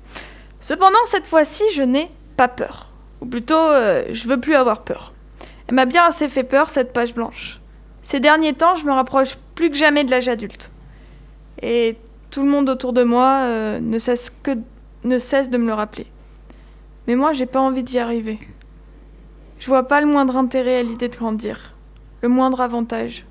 Cependant, 0.61 0.99
cette 1.07 1.27
fois-ci, 1.27 1.63
je 1.75 1.83
n'ai 1.83 2.11
pas 2.37 2.49
peur. 2.49 2.89
Ou 3.21 3.27
plutôt, 3.27 3.55
euh, 3.55 4.05
je 4.11 4.27
veux 4.27 4.41
plus 4.41 4.55
avoir 4.55 4.83
peur. 4.83 5.13
Elle 5.67 5.75
m'a 5.75 5.87
bien 5.87 6.05
assez 6.05 6.29
fait 6.29 6.45
peur, 6.45 6.71
cette 6.71 6.93
page 6.93 7.15
blanche. 7.15 7.61
Ces 8.03 8.21
derniers 8.21 8.55
temps, 8.55 8.75
je 8.75 8.85
me 8.85 8.93
rapproche 8.93 9.37
plus 9.55 9.71
que 9.71 9.77
jamais 9.77 10.05
de 10.05 10.11
l'âge 10.11 10.29
adulte. 10.29 10.71
Et 11.63 11.97
tout 12.31 12.43
le 12.43 12.49
monde 12.49 12.69
autour 12.69 12.93
de 12.93 13.03
moi 13.03 13.41
euh, 13.45 13.81
ne, 13.81 13.99
cesse 13.99 14.31
ne 15.05 15.19
cesse 15.19 15.51
de 15.51 15.57
me 15.57 15.67
le 15.67 15.75
rappeler. 15.75 16.07
Mais 17.07 17.17
moi, 17.17 17.33
j'ai 17.33 17.47
pas 17.47 17.61
envie 17.61 17.83
d'y 17.83 17.99
arriver. 17.99 18.39
Je 19.59 19.67
vois 19.67 19.89
pas 19.89 20.01
le 20.01 20.07
moindre 20.07 20.37
intérêt 20.37 20.79
à 20.79 20.83
l'idée 20.83 21.09
de 21.09 21.17
grandir, 21.17 21.75
le 22.23 22.29
moindre 22.29 22.61
avantage. 22.61 23.27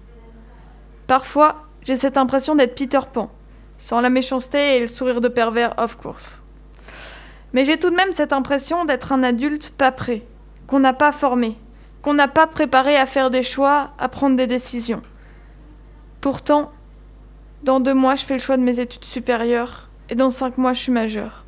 Parfois, 1.06 1.68
j'ai 1.84 1.96
cette 1.96 2.18
impression 2.18 2.56
d'être 2.56 2.76
Peter 2.76 3.00
Pan, 3.14 3.30
sans 3.78 4.02
la 4.02 4.10
méchanceté 4.10 4.76
et 4.76 4.80
le 4.80 4.88
sourire 4.88 5.22
de 5.22 5.30
pervers, 5.30 5.74
of 5.78 5.96
course. 5.96 6.42
Mais 7.54 7.64
j'ai 7.64 7.78
tout 7.78 7.90
de 7.90 7.96
même 7.96 8.14
cette 8.14 8.34
impression 8.34 8.84
d'être 8.84 9.14
un 9.14 9.24
adulte 9.24 9.70
pas 9.78 9.92
prêt, 9.92 10.24
qu'on 10.68 10.80
n'a 10.80 10.94
pas 10.94 11.14
formé, 11.14 11.56
qu'on 12.02 12.14
n'a 12.14 12.28
pas 12.28 12.48
préparé 12.48 12.98
à 12.98 13.06
faire 13.06 13.30
des 13.30 13.44
choix, 13.44 13.92
à 13.98 14.10
prendre 14.10 14.36
des 14.36 14.48
décisions. 14.48 15.02
Pourtant, 16.20 16.72
dans 17.64 17.80
deux 17.80 17.94
mois, 17.94 18.16
je 18.16 18.24
fais 18.24 18.36
le 18.36 18.40
choix 18.40 18.58
de 18.58 18.64
mes 18.64 18.80
études 18.80 19.06
supérieures, 19.06 19.90
et 20.10 20.16
dans 20.16 20.30
cinq 20.30 20.58
mois, 20.58 20.74
je 20.74 20.82
suis 20.82 20.92
majeure. 20.92 21.46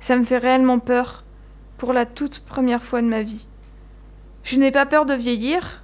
Ça 0.00 0.16
me 0.16 0.24
fait 0.24 0.38
réellement 0.38 0.78
peur, 0.78 1.24
pour 1.76 1.92
la 1.92 2.06
toute 2.06 2.40
première 2.40 2.82
fois 2.82 3.02
de 3.02 3.06
ma 3.06 3.22
vie. 3.22 3.46
Je 4.42 4.58
n'ai 4.58 4.70
pas 4.70 4.86
peur 4.86 5.06
de 5.06 5.14
vieillir, 5.14 5.82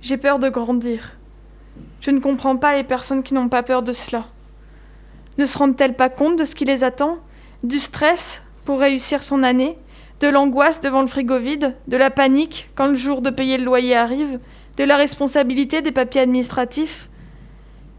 j'ai 0.00 0.16
peur 0.16 0.38
de 0.38 0.48
grandir. 0.48 1.16
Je 2.00 2.10
ne 2.10 2.20
comprends 2.20 2.56
pas 2.56 2.76
les 2.76 2.84
personnes 2.84 3.22
qui 3.22 3.34
n'ont 3.34 3.48
pas 3.48 3.62
peur 3.62 3.82
de 3.82 3.92
cela. 3.92 4.26
Ne 5.38 5.46
se 5.46 5.56
rendent-elles 5.56 5.94
pas 5.94 6.08
compte 6.08 6.38
de 6.38 6.44
ce 6.44 6.54
qui 6.54 6.64
les 6.64 6.82
attend 6.82 7.18
Du 7.62 7.78
stress 7.78 8.42
pour 8.64 8.80
réussir 8.80 9.22
son 9.22 9.44
année 9.44 9.78
De 10.18 10.28
l'angoisse 10.28 10.80
devant 10.80 11.00
le 11.00 11.06
frigo 11.06 11.38
vide 11.38 11.76
De 11.86 11.96
la 11.96 12.10
panique 12.10 12.68
quand 12.74 12.88
le 12.88 12.96
jour 12.96 13.22
de 13.22 13.30
payer 13.30 13.56
le 13.56 13.64
loyer 13.64 13.94
arrive 13.94 14.40
De 14.76 14.82
la 14.82 14.96
responsabilité 14.96 15.80
des 15.80 15.92
papiers 15.92 16.22
administratifs 16.22 17.08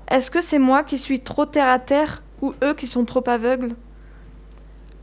Est-ce 0.10 0.32
que 0.32 0.42
c'est 0.42 0.60
moi 0.60 0.84
qui 0.84 0.98
suis 0.98 1.20
trop 1.20 1.46
terre 1.46 1.68
à 1.68 1.78
terre 1.78 2.24
ou 2.42 2.54
eux 2.64 2.74
qui 2.74 2.88
sont 2.88 3.06
trop 3.06 3.24
aveugles? 3.28 3.76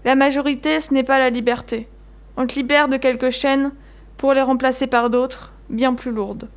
La 0.04 0.16
majorité, 0.16 0.80
ce 0.80 0.92
n'est 0.92 1.04
pas 1.04 1.20
la 1.20 1.30
liberté. 1.30 1.88
On 2.36 2.46
te 2.46 2.54
libère 2.54 2.88
de 2.88 2.96
quelques 2.96 3.30
chaînes 3.30 3.72
pour 4.16 4.34
les 4.34 4.42
remplacer 4.42 4.88
par 4.88 5.08
d'autres, 5.08 5.52
bien 5.70 5.94
plus 5.94 6.10
lourdes. 6.10 6.48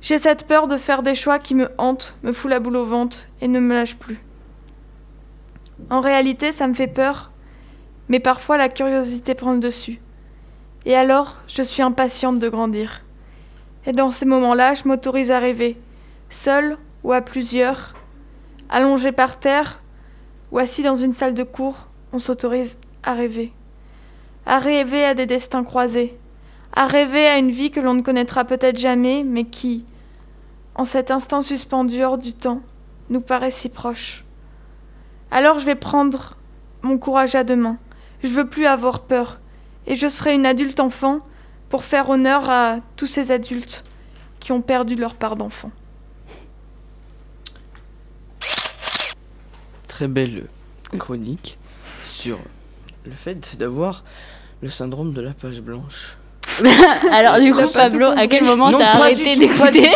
J'ai 0.00 0.18
cette 0.18 0.46
peur 0.46 0.66
de 0.66 0.76
faire 0.76 1.02
des 1.02 1.14
choix 1.14 1.38
qui 1.38 1.54
me 1.54 1.70
hantent, 1.78 2.14
me 2.22 2.32
fout 2.32 2.50
la 2.50 2.60
boule 2.60 2.76
au 2.76 2.84
ventre 2.84 3.26
et 3.40 3.48
ne 3.48 3.60
me 3.60 3.74
lâche 3.74 3.96
plus. 3.96 4.18
En 5.90 6.00
réalité, 6.00 6.50
ça 6.50 6.66
me 6.66 6.74
fait 6.74 6.88
peur, 6.88 7.30
mais 8.08 8.20
parfois 8.20 8.56
la 8.56 8.68
curiosité 8.68 9.34
prend 9.34 9.52
le 9.52 9.58
dessus. 9.60 10.00
Et 10.84 10.96
alors, 10.96 11.38
je 11.46 11.62
suis 11.62 11.82
impatiente 11.82 12.38
de 12.38 12.48
grandir. 12.48 13.02
Et 13.86 13.92
dans 13.92 14.10
ces 14.10 14.26
moments-là, 14.26 14.74
je 14.74 14.86
m'autorise 14.86 15.30
à 15.30 15.38
rêver, 15.38 15.76
seule 16.30 16.76
ou 17.08 17.12
à 17.12 17.22
plusieurs, 17.22 17.94
allongée 18.68 19.12
par 19.12 19.40
terre 19.40 19.80
ou 20.52 20.58
assis 20.58 20.82
dans 20.82 20.94
une 20.94 21.14
salle 21.14 21.32
de 21.32 21.42
cours, 21.42 21.88
on 22.12 22.18
s'autorise 22.18 22.76
à 23.02 23.14
rêver. 23.14 23.54
À 24.44 24.58
rêver 24.58 25.06
à 25.06 25.14
des 25.14 25.24
destins 25.24 25.64
croisés, 25.64 26.18
à 26.74 26.86
rêver 26.86 27.26
à 27.26 27.38
une 27.38 27.50
vie 27.50 27.70
que 27.70 27.80
l'on 27.80 27.94
ne 27.94 28.02
connaîtra 28.02 28.44
peut-être 28.44 28.76
jamais, 28.76 29.24
mais 29.24 29.44
qui, 29.44 29.86
en 30.74 30.84
cet 30.84 31.10
instant 31.10 31.40
suspendu 31.40 32.04
hors 32.04 32.18
du 32.18 32.34
temps, 32.34 32.60
nous 33.08 33.22
paraît 33.22 33.50
si 33.50 33.70
proche. 33.70 34.26
Alors 35.30 35.60
je 35.60 35.64
vais 35.64 35.76
prendre 35.76 36.36
mon 36.82 36.98
courage 36.98 37.34
à 37.34 37.42
deux 37.42 37.56
mains. 37.56 37.78
Je 38.22 38.28
veux 38.28 38.50
plus 38.50 38.66
avoir 38.66 39.00
peur, 39.00 39.40
et 39.86 39.96
je 39.96 40.08
serai 40.08 40.34
une 40.34 40.44
adulte 40.44 40.78
enfant 40.78 41.20
pour 41.70 41.84
faire 41.84 42.10
honneur 42.10 42.50
à 42.50 42.80
tous 42.96 43.06
ces 43.06 43.30
adultes 43.30 43.82
qui 44.40 44.52
ont 44.52 44.60
perdu 44.60 44.94
leur 44.94 45.14
part 45.14 45.36
d'enfant. 45.36 45.70
Très 49.98 50.06
belle 50.06 50.44
chronique 50.96 51.58
sur 52.06 52.38
le 53.04 53.10
fait 53.10 53.56
d'avoir 53.58 54.04
le 54.62 54.68
syndrome 54.70 55.12
de 55.12 55.20
la 55.20 55.32
page 55.32 55.60
blanche. 55.60 56.16
Alors 57.12 57.40
du 57.40 57.52
coup, 57.52 57.68
Pablo, 57.74 58.06
à 58.16 58.28
quel 58.28 58.44
moment 58.44 58.70
t'as 58.78 58.92
arrêté 58.92 59.34
d'écouter. 59.40 59.90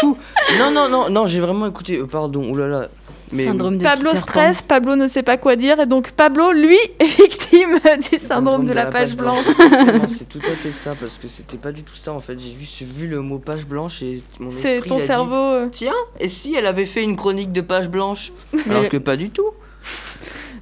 Non, 0.59 0.73
non, 0.73 0.88
non, 0.88 1.09
non, 1.09 1.28
j'ai 1.28 1.38
vraiment 1.38 1.68
écouté. 1.68 1.99
euh, 1.99 2.06
pardon, 2.09 2.50
oulala. 2.50 2.88
Mais 3.30 3.44
Syndrome 3.44 3.78
de 3.78 3.85
Pablo 3.85 4.11
Peter 4.11 4.21
Pan. 4.21 4.26
stresse, 4.26 4.62
Pablo 4.62 4.97
ne 4.97 5.06
sait 5.06 5.23
pas 5.23 5.37
quoi 5.37 5.54
dire, 5.54 5.78
et 5.78 5.87
donc 5.87 6.11
Pablo, 6.11 6.50
lui, 6.50 6.76
est 6.99 7.04
victime 7.04 7.78
du 8.11 8.18
syndrome 8.18 8.66
de 8.66 8.73
la 8.73 8.87
page 8.87 9.14
blanche. 9.16 9.38
Exactement, 9.49 10.09
c'est 10.09 10.28
tout 10.28 10.40
à 10.44 10.56
fait 10.56 10.73
ça, 10.73 10.97
parce 11.00 11.16
que 11.16 11.28
c'était 11.28 11.59
pas 11.59 11.71
du 11.71 11.85
tout 11.85 11.94
ça 11.94 12.12
en 12.12 12.18
fait. 12.18 12.37
J'ai 12.40 12.56
juste 12.59 12.82
vu 12.82 13.06
le 13.06 13.21
mot 13.23 13.38
page 13.38 13.66
blanche 13.68 14.02
et 14.02 14.21
mon 14.40 14.50
C'est 14.50 14.75
esprit 14.78 14.88
ton 14.88 14.97
il 14.97 15.02
a 15.02 15.02
dit, 15.02 15.06
cerveau. 15.06 15.35
euh, 15.37 15.68
Tiens, 15.71 15.94
et 16.18 16.28
si 16.28 16.56
elle 16.56 16.66
avait 16.66 16.87
fait 16.87 17.04
une 17.04 17.14
chronique 17.14 17.52
de 17.52 17.61
page 17.61 17.88
blanche? 17.88 18.32
Alors 18.68 18.82
le- 18.82 18.88
que 18.88 18.97
pas 18.97 19.14
du 19.16 19.30
tout. 19.30 19.52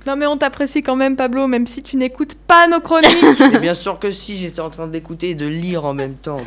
Non 0.06 0.16
mais 0.16 0.26
on 0.26 0.36
t'apprécie 0.38 0.80
quand 0.82 0.96
même 0.96 1.14
Pablo, 1.16 1.46
même 1.46 1.66
si 1.66 1.82
tu 1.82 1.96
n'écoutes 1.96 2.34
pas 2.34 2.66
nos 2.66 2.80
chroniques. 2.80 3.12
Et 3.54 3.58
bien 3.58 3.74
sûr 3.74 3.98
que 3.98 4.10
si, 4.10 4.38
j'étais 4.38 4.60
en 4.60 4.70
train 4.70 4.86
d'écouter 4.86 5.30
et 5.30 5.34
de 5.34 5.46
lire 5.46 5.84
en 5.84 5.92
même 5.92 6.14
temps. 6.14 6.40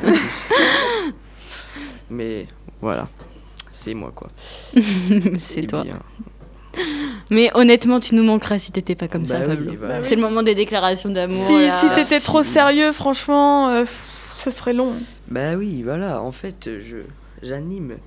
Mais 2.09 2.47
voilà, 2.81 3.07
c'est 3.71 3.93
moi 3.93 4.11
quoi. 4.13 4.29
C'est 5.39 5.61
Eh 5.63 5.67
toi. 5.67 5.83
bien, 5.83 5.99
Mais 7.29 7.49
honnêtement, 7.53 7.99
tu 7.99 8.15
nous 8.15 8.23
manqueras 8.23 8.57
si 8.59 8.71
t'étais 8.71 8.95
pas 8.95 9.07
comme 9.07 9.23
bah 9.23 9.27
ça, 9.27 9.39
oui, 9.41 9.47
Pablo. 9.47 9.71
bah 9.73 9.87
Bah 9.87 9.93
oui. 9.99 10.03
C'est 10.03 10.15
le 10.15 10.21
moment 10.21 10.43
des 10.43 10.55
déclarations 10.55 11.09
d'amour. 11.09 11.45
si 11.45 11.53
là. 11.67 11.79
si 11.79 11.89
t'étais 11.89 12.19
si. 12.19 12.25
trop 12.25 12.43
sérieux, 12.43 12.91
franchement, 12.91 13.69
euh, 13.69 13.81
pff, 13.81 14.33
ce 14.37 14.51
serait 14.51 14.73
long. 14.73 14.93
Bah 15.29 15.53
oui, 15.57 15.81
voilà, 15.83 16.21
en 16.21 16.31
fait, 16.31 16.65
je 16.81 16.97
j'anime. 17.41 17.97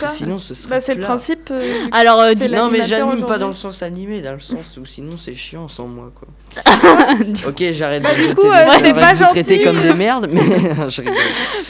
Ça 0.00 0.08
Sinon, 0.08 0.38
ce 0.38 0.54
serait 0.54 0.70
Bah 0.76 0.80
c'est 0.80 0.94
le 0.94 1.02
principe. 1.02 1.48
euh, 1.50 1.60
du- 1.60 1.88
Alors, 1.92 2.20
euh, 2.20 2.34
dis- 2.34 2.48
Non, 2.48 2.68
mais 2.70 2.82
j'anime 2.86 3.24
pas 3.24 3.38
dans 3.38 3.48
le 3.48 3.52
sens 3.52 3.82
animé, 3.82 4.20
dans 4.20 4.32
le 4.32 4.40
sens 4.40 4.76
où 4.80 4.86
sinon 4.86 5.16
c'est 5.16 5.34
chiant 5.34 5.68
sans 5.68 5.86
moi 5.86 6.10
quoi. 6.14 6.28
du- 7.24 7.44
Ok, 7.46 7.62
j'arrête 7.72 8.02
de 8.02 8.08
Bah, 8.08 8.14
du 8.14 8.22
jeter 8.22 8.34
coup, 8.34 8.46
euh, 8.46 8.64
de 8.92 8.92
pas 9.00 9.12
vous 9.14 9.24
traiter 9.24 9.62
comme 9.62 9.80
des 9.80 9.94
merdes, 9.94 10.28
mais 10.30 10.40
je 10.88 11.00
rigole. 11.00 11.16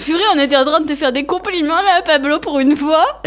purée, 0.04 0.22
on 0.34 0.38
était 0.38 0.56
en 0.56 0.64
train 0.64 0.80
de 0.80 0.86
te 0.86 0.94
faire 0.94 1.12
des 1.12 1.24
compliments 1.24 1.82
là, 1.82 2.02
Pablo, 2.04 2.38
pour 2.38 2.58
une 2.60 2.76
fois. 2.76 3.22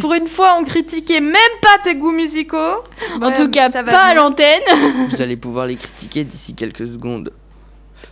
Pour 0.00 0.14
une 0.14 0.26
fois, 0.26 0.56
on 0.58 0.64
critiquait 0.64 1.20
même 1.20 1.34
pas 1.60 1.76
tes 1.84 1.94
goûts 1.96 2.12
musicaux. 2.12 2.82
en 3.20 3.32
tout 3.32 3.50
cas, 3.50 3.70
ça 3.70 3.82
va 3.82 3.92
pas 3.92 4.04
à 4.04 4.14
l'antenne. 4.14 4.62
Vous 5.10 5.20
allez 5.20 5.36
pouvoir 5.36 5.66
les 5.66 5.76
critiquer 5.76 6.24
d'ici 6.24 6.54
quelques 6.54 6.86
secondes. 6.88 7.30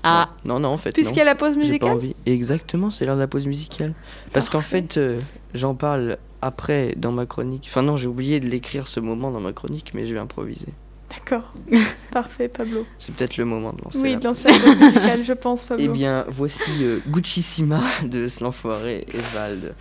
Ah, 0.03 0.29
Non, 0.45 0.61
non, 0.61 0.69
en 0.69 0.77
fait, 0.77 0.93
Puisqu'il 0.93 1.17
y 1.17 1.21
a 1.23 1.25
la 1.25 1.35
pause 1.35 1.53
pas 1.55 1.59
musicale. 1.61 1.89
envie. 1.91 2.15
Exactement, 2.27 2.91
c'est 2.91 3.07
l'heure 3.07 3.15
de 3.17 3.21
la 3.23 3.27
pause 3.27 3.47
musicale. 3.47 3.95
Parce 4.35 4.51
qu'en 4.51 4.61
fait, 4.61 4.99
euh, 4.99 5.19
j'en 5.55 5.75
parle 5.75 6.19
après 6.43 6.95
dans 6.97 7.13
ma 7.13 7.27
chronique. 7.27 7.67
Enfin 7.69 7.83
non, 7.83 7.97
j'ai 7.97 8.07
oublié 8.07 8.41
de 8.41 8.47
l'écrire 8.47 8.87
ce 8.89 9.01
moment 9.01 9.31
dans 9.31 9.41
ma 9.41 9.53
chronique, 9.53 9.93
mais 9.95 10.07
je 10.07 10.15
vais 10.15 10.21
improviser. 10.21 10.69
D'accord. 11.11 11.53
Parfait, 12.11 12.49
Pablo. 12.49 12.85
C'est 12.99 13.15
peut-être 13.15 13.37
le 13.37 13.45
moment 13.45 13.73
de 13.73 13.83
lancer 13.83 13.99
Oui, 14.01 14.13
la 14.13 14.19
de 14.19 14.25
lancer 14.25 14.49
la 14.49 14.75
musicale, 14.87 15.25
je 15.25 15.33
pense, 15.33 15.65
Pablo. 15.65 15.85
Eh 15.85 15.89
bien, 15.89 16.25
voici 16.29 16.71
euh, 16.83 16.99
Gucci-Sima 17.09 17.81
de 18.05 18.27
l'enfoiré 18.41 19.07
et 19.13 19.19
Vald. 19.35 19.75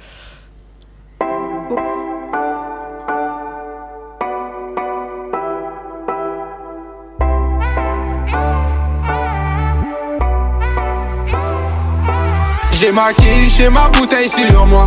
J'ai 12.80 12.92
ma 12.92 13.14
quiche 13.14 13.60
et 13.60 13.70
ma 13.70 13.88
bouteille 13.90 14.30
sur 14.30 14.66
moi. 14.66 14.86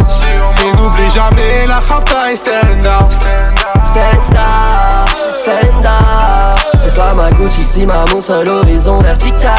Et 0.61 0.77
n'oublie 0.77 1.11
jamais 1.11 1.67
la 1.67 1.81
rapta 1.81 2.31
et 2.33 2.37
stand 2.37 2.85
up 2.85 3.11
Stand 3.13 4.35
up, 4.35 5.09
stand 5.37 5.87
up 5.87 6.59
C'est 6.83 6.93
toi 6.93 7.13
ma 7.15 7.31
Gucci, 7.31 7.65
si 7.65 7.87
ma 7.87 8.05
mon 8.13 8.21
seul 8.21 8.49
horizon 8.49 8.99
vertical. 8.99 9.53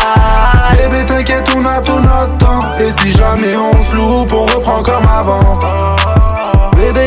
Bébé 0.78 1.06
t'inquiète 1.06 1.50
on 1.58 1.66
a 1.66 1.82
tout 1.82 2.00
notre 2.00 2.38
temps. 2.38 2.60
Et 2.80 2.92
si 3.02 3.12
jamais 3.12 3.56
on 3.56 3.82
se 3.82 3.96
loupe 3.96 4.34
on 4.34 4.46
reprend 4.46 4.84
comme 4.84 5.08
avant 5.08 5.97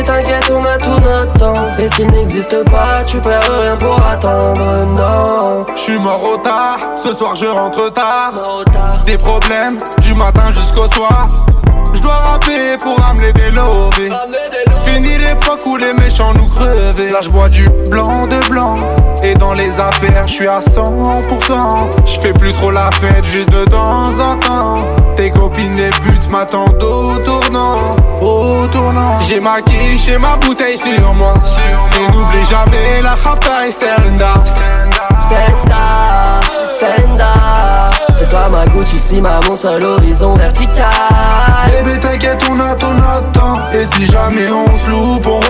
T'inquiète 0.03 0.51
on 0.51 0.65
a 0.65 0.77
tout 0.77 0.99
notre 1.03 1.33
temps. 1.33 1.79
Et 1.79 1.87
s'il 1.89 2.09
n'existe 2.09 2.63
pas 2.69 3.03
tu 3.03 3.17
perds 3.17 3.41
rien 3.59 3.75
pour 3.77 4.03
attendre. 4.05 4.85
Non. 4.85 5.65
Je 5.75 5.79
suis 5.79 5.99
mort 5.99 6.21
au 6.23 6.37
tard, 6.37 6.79
ce 6.97 7.13
soir 7.13 7.35
je 7.35 7.45
rentre 7.45 7.91
tard. 7.93 8.33
Des 9.05 9.17
problèmes 9.17 9.77
du 10.01 10.13
matin 10.15 10.47
jusqu'au 10.53 10.87
soir 10.87 11.27
Je 11.93 12.01
dois 12.01 12.15
rapper 12.15 12.77
pour 12.81 12.97
ramener 12.99 13.33
des 13.33 13.51
lovés. 13.51 14.11
Fini 14.83 15.17
l'époque 15.17 15.65
où 15.65 15.77
les 15.77 15.93
méchants 15.93 16.33
nous 16.33 16.45
crevaient. 16.47 17.11
Là 17.11 17.19
je 17.21 17.29
bois 17.29 17.49
du 17.49 17.67
blanc 17.89 18.27
de 18.27 18.49
blanc. 18.49 18.77
Et 19.23 19.33
dans 19.35 19.53
les 19.53 19.79
affaires 19.79 20.27
je 20.27 20.33
suis 20.33 20.47
à 20.47 20.59
100% 20.59 22.05
Je 22.05 22.19
fais 22.19 22.33
plus 22.33 22.51
trop 22.51 22.71
la 22.71 22.89
fête 22.91 23.25
juste 23.25 23.51
de 23.51 23.65
temps 23.65 24.19
en 24.19 24.37
temps. 24.37 24.77
Tes 25.15 25.31
copines 25.31 25.75
les 25.75 25.89
buts 25.89 26.29
m'attendent 26.31 26.81
au 26.81 27.17
tournant. 27.23 27.77
Au 28.21 28.67
tournant. 28.67 29.19
J'ai 29.21 29.39
ma 29.39 29.61
quiche 29.61 30.07
et 30.07 30.17
ma 30.17 30.37
bouteille 30.37 30.77
sur 30.77 31.13
moi. 31.15 31.33
Et 31.97 32.11
n'oublie 32.11 32.45
jamais 32.45 33.01
la 33.01 33.15
rapta 33.15 33.67
et 33.67 33.71
stand 35.31 37.21
up 37.21 37.93
C'est 38.15 38.27
toi 38.29 38.47
ma 38.49 38.65
Gucci, 38.65 38.95
ici, 38.95 39.21
ma 39.21 39.39
mon 39.49 39.55
seul 39.55 39.83
horizon 39.83 40.33
vertical. 40.35 40.87
Bébé 41.67 41.99
t'inquiète 41.99 42.43
on 42.49 42.59
a 42.59 42.75
ton 42.75 42.95
temps 43.33 43.53
Et 43.73 43.85
si 43.95 44.05
jamais 44.05 44.49
on 44.49 44.75
se 44.75 44.91
loupe 44.91 45.27
on 45.27 45.40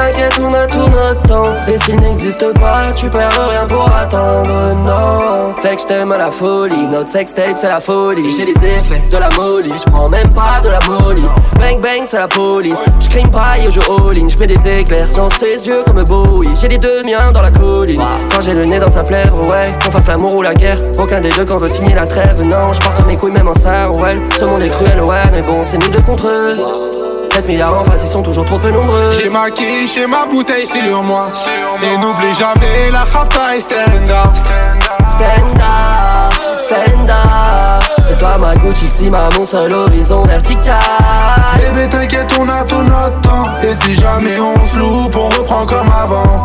t'inquiète 0.00 0.40
on 0.42 0.54
a 0.54 0.66
tout 0.66 0.88
notre 0.88 1.22
temps. 1.22 1.52
Et 1.68 1.78
s'il 1.78 1.98
n'existe 1.98 2.52
pas 2.58 2.92
tu 2.96 3.08
perds 3.10 3.48
rien 3.48 3.66
pour 3.66 3.90
attendre. 3.94 4.74
Non 4.84 5.54
Fait 5.60 5.76
que 5.76 6.12
à 6.12 6.18
la 6.18 6.30
folie. 6.30 6.86
Notre 6.86 7.10
sextape 7.10 7.56
c'est 7.56 7.68
la 7.68 7.80
folie. 7.80 8.32
J'ai 8.32 8.46
les 8.46 8.52
effets 8.52 9.02
de 9.10 9.16
la 9.16 9.28
molly 9.36 9.72
J'prends 9.74 10.08
même 10.08 10.28
pas 10.30 10.60
de 10.62 10.70
la 10.70 10.78
molly 10.88 11.24
Bang 11.58 11.80
bang 11.80 12.02
c'est 12.04 12.18
la 12.18 12.28
police. 12.28 12.84
J'crime 13.00 13.30
pas 13.30 13.58
et 13.58 13.70
je 13.70 13.80
all 13.80 14.22
in 14.22 14.28
J'mets 14.28 14.46
des 14.46 14.80
éclairs 14.80 15.08
dans 15.16 15.28
ses 15.28 15.66
yeux 15.66 15.80
comme 15.86 16.02
Bowie 16.04 16.48
J'ai 16.54 16.68
les 16.68 16.78
deux 16.78 17.02
miens 17.04 17.32
dans 17.32 17.42
la 17.42 17.50
colline. 17.50 18.00
Quand 18.30 18.40
j'ai 18.40 18.54
le 18.54 18.64
nez 18.64 18.78
dans 18.78 18.88
sa 18.88 19.02
plèvre 19.02 19.46
ouais. 19.48 19.72
Qu'on 19.84 19.90
fasse 19.90 20.08
l'amour 20.08 20.34
ou 20.34 20.42
la 20.42 20.54
guerre. 20.54 20.78
Aucun 20.98 21.20
des 21.20 21.30
deux 21.30 21.44
qu'on 21.44 21.58
veut 21.58 21.68
signer 21.68 21.94
la 21.94 22.06
trêve. 22.06 22.40
Non 22.42 22.72
j'porte 22.72 23.06
mes 23.06 23.16
couilles 23.16 23.32
même 23.32 23.48
en 23.48 23.52
ouais 23.52 24.18
Ce 24.38 24.44
monde 24.44 24.62
est 24.62 24.68
cruel 24.68 25.00
ouais 25.02 25.30
mais 25.32 25.42
bon 25.42 25.60
c'est 25.62 25.78
nous 25.78 25.90
deux 25.90 26.02
contre 26.02 26.26
eux 26.26 26.99
7 27.40 27.48
milliards 27.48 27.78
en 27.78 27.80
face, 27.80 28.02
ils 28.04 28.08
sont 28.08 28.22
toujours 28.22 28.44
trop 28.44 28.58
peu 28.58 28.70
nombreux. 28.70 29.12
J'ai 29.12 29.30
ma 29.30 29.50
quiche 29.50 29.96
et 29.96 30.06
ma 30.06 30.26
bouteille 30.26 30.66
sur 30.66 31.02
moi. 31.02 31.28
Et 31.82 31.96
n'oublie 31.96 32.34
jamais 32.34 32.90
la 32.92 33.04
rapta 33.04 33.56
et 33.56 33.60
stand 33.60 34.10
up. 34.10 34.28
Stand 35.08 35.58
up, 35.58 36.34
stand 36.60 37.08
up. 37.08 37.82
C'est 38.06 38.18
toi 38.18 38.36
ma 38.38 38.54
Gucci, 38.56 38.84
ici 38.84 39.08
ma 39.08 39.30
mon 39.38 39.46
seul 39.46 39.72
horizon 39.72 40.22
vertical. 40.24 40.76
Bébé 41.56 41.88
t'inquiète, 41.88 42.30
on 42.38 42.46
a 42.46 42.62
tout 42.64 42.82
notre 42.82 43.20
temps. 43.22 43.44
Et 43.62 43.74
si 43.84 43.94
jamais 43.94 44.38
on 44.38 44.62
se 44.62 44.78
loupe, 44.78 45.16
on 45.16 45.28
reprend 45.28 45.64
comme 45.64 45.90
avant. 45.90 46.42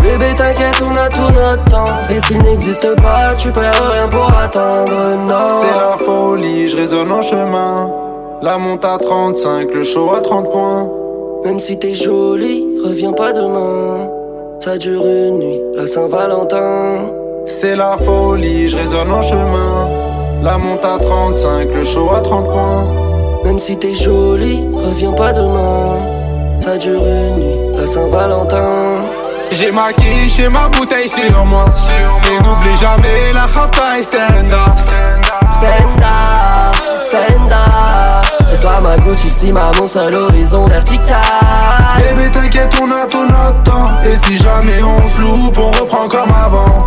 Bébé 0.00 0.32
t'inquiète 0.34 0.80
on 0.84 0.96
a 0.96 1.08
tout 1.08 1.34
notre 1.34 1.64
temps 1.64 1.84
Et 2.10 2.20
s'il 2.20 2.40
n'existe 2.42 3.00
pas 3.00 3.34
tu 3.34 3.52
perds 3.52 3.90
rien 3.92 4.08
pour 4.08 4.36
attendre 4.36 5.14
non 5.16 5.60
C'est 5.60 5.76
la 5.76 5.96
folie, 6.04 6.66
je 6.66 6.76
résonne 6.76 7.12
en 7.12 7.22
chemin 7.22 8.11
La 8.42 8.58
monte 8.58 8.84
à 8.84 8.98
35, 8.98 9.72
le 9.72 9.84
show 9.84 10.10
à 10.12 10.20
30 10.20 10.50
points. 10.50 10.90
Même 11.44 11.60
si 11.60 11.78
t'es 11.78 11.94
jolie, 11.94 12.66
reviens 12.84 13.12
pas 13.12 13.32
demain. 13.32 14.08
Ça 14.58 14.76
dure 14.78 15.06
une 15.06 15.38
nuit, 15.38 15.60
la 15.76 15.86
Saint-Valentin. 15.86 17.12
C'est 17.46 17.76
la 17.76 17.96
folie, 17.96 18.66
je 18.66 18.76
résonne 18.76 19.12
en 19.12 19.22
chemin. 19.22 19.88
La 20.42 20.58
monte 20.58 20.84
à 20.84 20.98
35, 20.98 21.68
le 21.72 21.84
show 21.84 22.10
à 22.10 22.20
30 22.20 22.46
points. 22.50 22.86
Même 23.44 23.60
si 23.60 23.78
t'es 23.78 23.94
jolie, 23.94 24.60
reviens 24.74 25.12
pas 25.12 25.32
demain. 25.32 25.98
Ça 26.58 26.78
dure 26.78 27.00
une 27.00 27.36
nuit, 27.36 27.76
la 27.76 27.86
Saint-Valentin. 27.86 29.04
J'ai 29.52 29.70
ma 29.70 29.92
quiche 29.92 30.40
et 30.40 30.48
ma 30.48 30.66
bouteille 30.68 31.08
sur 31.08 31.44
moi. 31.44 31.66
Et 32.26 32.42
n'oublie 32.42 32.76
jamais 32.76 33.32
la 33.32 33.46
rapta 33.46 34.00
et 34.00 34.02
stand 34.02 34.50
up. 34.50 34.74
Stand 35.60 36.02
up, 36.02 37.02
stand 37.02 37.52
up. 37.52 38.11
Mon 39.78 39.86
seul 39.86 40.14
horizon 40.14 40.64
vertical. 40.64 41.20
Bébé 41.98 42.30
t'inquiète, 42.30 42.74
on 42.80 42.90
a 42.90 43.06
tout 43.06 43.26
notre 43.26 43.62
temps. 43.62 43.84
Et 44.04 44.16
si 44.24 44.38
jamais 44.38 44.82
on 44.82 45.06
se 45.06 45.20
loupe, 45.20 45.58
on 45.58 45.70
reprend 45.70 46.08
comme 46.08 46.32
avant. 46.32 46.78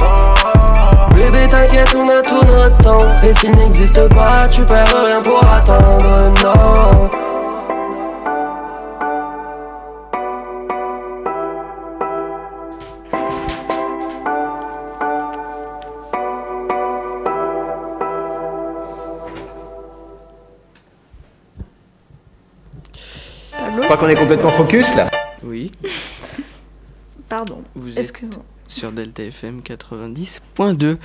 Bébé 1.12 1.46
t'inquiète, 1.48 1.96
on 1.96 2.10
a 2.10 2.24
tout 2.24 2.44
notre 2.48 2.78
temps. 2.78 3.06
Et 3.24 3.32
s'il 3.32 3.52
n'existe 3.56 4.10
pas, 4.10 4.48
tu 4.48 4.64
perds 4.64 5.04
rien 5.06 5.22
pour 5.22 5.40
attendre, 5.48 6.34
non. 6.44 7.10
Qu'on 24.06 24.12
est 24.12 24.16
complètement 24.16 24.52
focus 24.52 24.96
là. 24.96 25.10
Oui, 25.44 25.72
Pardon. 27.30 27.64
vous 27.74 27.94
êtes 27.94 27.98
Excuse-moi. 28.00 28.44
sur 28.68 28.92
Delta 28.92 29.24
FM 29.24 29.62
90.2. 29.66 30.98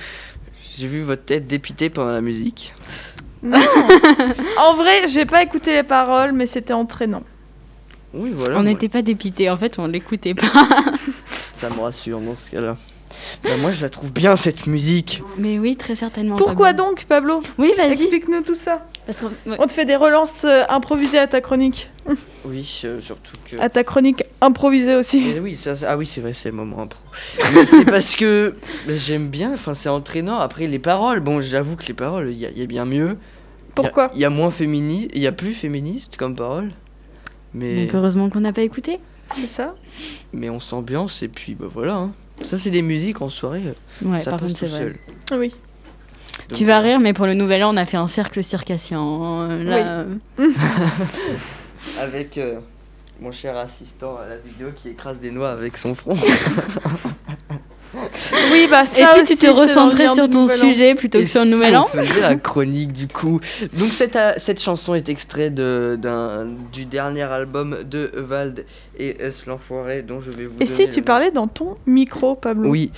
J'ai 0.77 0.87
vu 0.87 1.01
votre 1.01 1.23
tête 1.25 1.47
dépitée 1.47 1.89
pendant 1.89 2.11
la 2.11 2.21
musique. 2.21 2.73
En 4.59 4.75
vrai, 4.75 5.07
j'ai 5.07 5.25
pas 5.25 5.41
écouté 5.41 5.73
les 5.73 5.81
paroles, 5.83 6.31
mais 6.31 6.45
c'était 6.45 6.73
entraînant. 6.73 7.23
Oui, 8.13 8.29
voilà. 8.35 8.59
On 8.59 8.61
moi, 8.61 8.69
n'était 8.69 8.87
pas 8.89 9.01
dépités, 9.01 9.49
en 9.49 9.57
fait, 9.57 9.79
on 9.79 9.87
l'écoutait 9.87 10.35
pas. 10.35 10.45
Ça 11.55 11.71
me 11.71 11.79
rassure 11.81 12.19
dans 12.19 12.35
ce 12.35 12.51
cas-là. 12.51 12.77
Bah, 13.43 13.57
moi, 13.59 13.71
je 13.71 13.81
la 13.81 13.89
trouve 13.89 14.11
bien 14.11 14.35
cette 14.35 14.67
musique. 14.67 15.23
Mais 15.39 15.57
oui, 15.57 15.75
très 15.75 15.95
certainement. 15.95 16.35
Pourquoi 16.35 16.67
Pablo. 16.73 16.85
donc, 16.85 17.05
Pablo? 17.05 17.41
Oui, 17.57 17.71
vas-y. 17.75 17.93
Explique-nous 17.93 18.41
tout 18.41 18.53
ça. 18.55 18.85
Parce 19.05 19.17
que- 19.19 19.25
ouais. 19.49 19.55
On 19.59 19.65
te 19.67 19.73
fait 19.73 19.85
des 19.85 19.95
relances 19.95 20.45
euh, 20.45 20.63
improvisées 20.69 21.17
à 21.19 21.27
ta 21.27 21.41
chronique. 21.41 21.89
Oui, 22.45 22.81
euh, 22.85 22.99
surtout 23.01 23.33
que. 23.45 23.55
À 23.61 23.69
ta 23.69 23.83
chronique 23.83 24.23
improvisée 24.41 24.95
aussi. 24.95 25.21
Mais 25.33 25.39
oui, 25.39 25.55
ça, 25.55 25.75
ça- 25.75 25.91
ah 25.91 25.97
oui, 25.97 26.05
c'est 26.07 26.21
vrai, 26.21 26.33
c'est 26.33 26.49
le 26.49 26.55
moment 26.55 26.81
impro. 26.81 26.99
Mais 27.53 27.65
c'est 27.67 27.85
parce 27.85 28.15
que 28.15 28.55
j'aime 28.87 29.27
bien, 29.27 29.53
enfin, 29.53 29.73
c'est 29.75 29.89
entraînant. 29.89 30.39
Après, 30.39 30.65
les 30.67 30.79
paroles, 30.79 31.19
bon, 31.19 31.39
j'avoue 31.39 31.75
que 31.75 31.85
les 31.85 31.93
paroles, 31.93 32.29
il 32.31 32.37
y, 32.37 32.45
a- 32.45 32.49
il 32.49 32.57
y 32.57 32.63
a 32.63 32.65
bien 32.65 32.85
mieux. 32.85 33.17
Pourquoi 33.75 34.09
Il 34.15 34.19
y, 34.19 34.25
a 34.25 34.29
moins 34.31 34.49
féministe, 34.51 35.11
il 35.13 35.21
y 35.21 35.27
a 35.27 35.31
plus 35.31 35.53
féministe 35.53 36.17
comme 36.17 36.35
parole. 36.35 36.71
Mais, 37.53 37.85
Donc 37.85 37.95
heureusement 37.95 38.29
qu'on 38.29 38.41
n'a 38.41 38.53
pas 38.53 38.61
écouté. 38.63 38.99
C'est 39.35 39.47
ça 39.47 39.75
mais 40.33 40.49
on 40.49 40.59
s'ambiance 40.59 41.21
et 41.23 41.27
puis 41.29 41.55
bah 41.55 41.67
voilà. 41.71 41.95
hein. 41.95 42.11
Ça, 42.41 42.57
c'est 42.57 42.69
des 42.71 42.81
musiques 42.81 43.21
en 43.21 43.29
soirée, 43.29 43.61
Ouais, 44.03 44.19
ça 44.19 44.31
par 44.31 44.39
passe 44.39 44.49
contre, 44.49 44.59
c'est 44.59 44.65
vrai. 44.67 44.79
seul. 45.29 45.39
Oui. 45.39 45.51
Donc, 46.51 46.57
Tu 46.57 46.65
vas 46.65 46.77
euh, 46.77 46.81
rire, 46.81 46.99
mais 46.99 47.13
pour 47.13 47.25
le 47.25 47.33
nouvel 47.33 47.63
an, 47.63 47.73
on 47.73 47.77
a 47.77 47.85
fait 47.85 47.97
un 47.97 48.07
cercle 48.07 48.43
circassien. 48.43 48.99
hein. 48.99 49.47
Là, 49.63 50.05
euh, 50.39 50.47
Avec 51.99 52.37
euh, 52.37 52.55
mon 53.19 53.31
cher 53.31 53.57
assistant 53.57 54.17
à 54.23 54.27
la 54.27 54.37
vidéo 54.37 54.67
qui 54.75 54.89
écrase 54.89 55.19
des 55.19 55.31
noix 55.31 55.49
avec 55.49 55.77
son 55.77 55.95
front. 55.95 56.15
Oui, 58.53 58.67
bah 58.71 58.83
Et 58.83 58.85
ça 58.85 59.13
si 59.15 59.21
aussi, 59.21 59.35
tu 59.37 59.45
te 59.45 59.51
recentrais 59.51 60.07
sur 60.07 60.29
ton 60.29 60.45
An. 60.45 60.47
sujet 60.47 60.95
plutôt 60.95 61.17
que 61.17 61.23
Et 61.23 61.27
sur 61.27 61.41
le 61.41 61.47
si 61.47 61.51
nouvel 61.51 61.75
on 61.75 61.79
an 61.81 61.87
faisait 61.87 62.21
la 62.21 62.35
chronique 62.35 62.93
du 62.93 63.07
coup. 63.09 63.41
Donc 63.77 63.89
cette, 63.89 64.15
euh, 64.15 64.31
cette 64.37 64.61
chanson 64.61 64.95
est 64.95 65.09
extraite 65.09 65.53
de, 65.53 65.97
d'un, 66.01 66.47
du 66.71 66.85
dernier 66.85 67.23
album 67.23 67.77
de 67.89 68.09
Vald 68.15 68.65
et 68.97 69.21
S 69.21 69.45
l'enfoiré 69.45 70.03
dont 70.03 70.21
je 70.21 70.31
vais 70.31 70.45
vous 70.45 70.55
Et 70.61 70.65
donner 70.65 70.69
si 70.75 70.87
tu 70.89 70.99
nom. 71.01 71.05
parlais 71.05 71.31
dans 71.31 71.47
ton 71.47 71.75
micro, 71.85 72.35
Pablo? 72.35 72.69
Oui, 72.69 72.91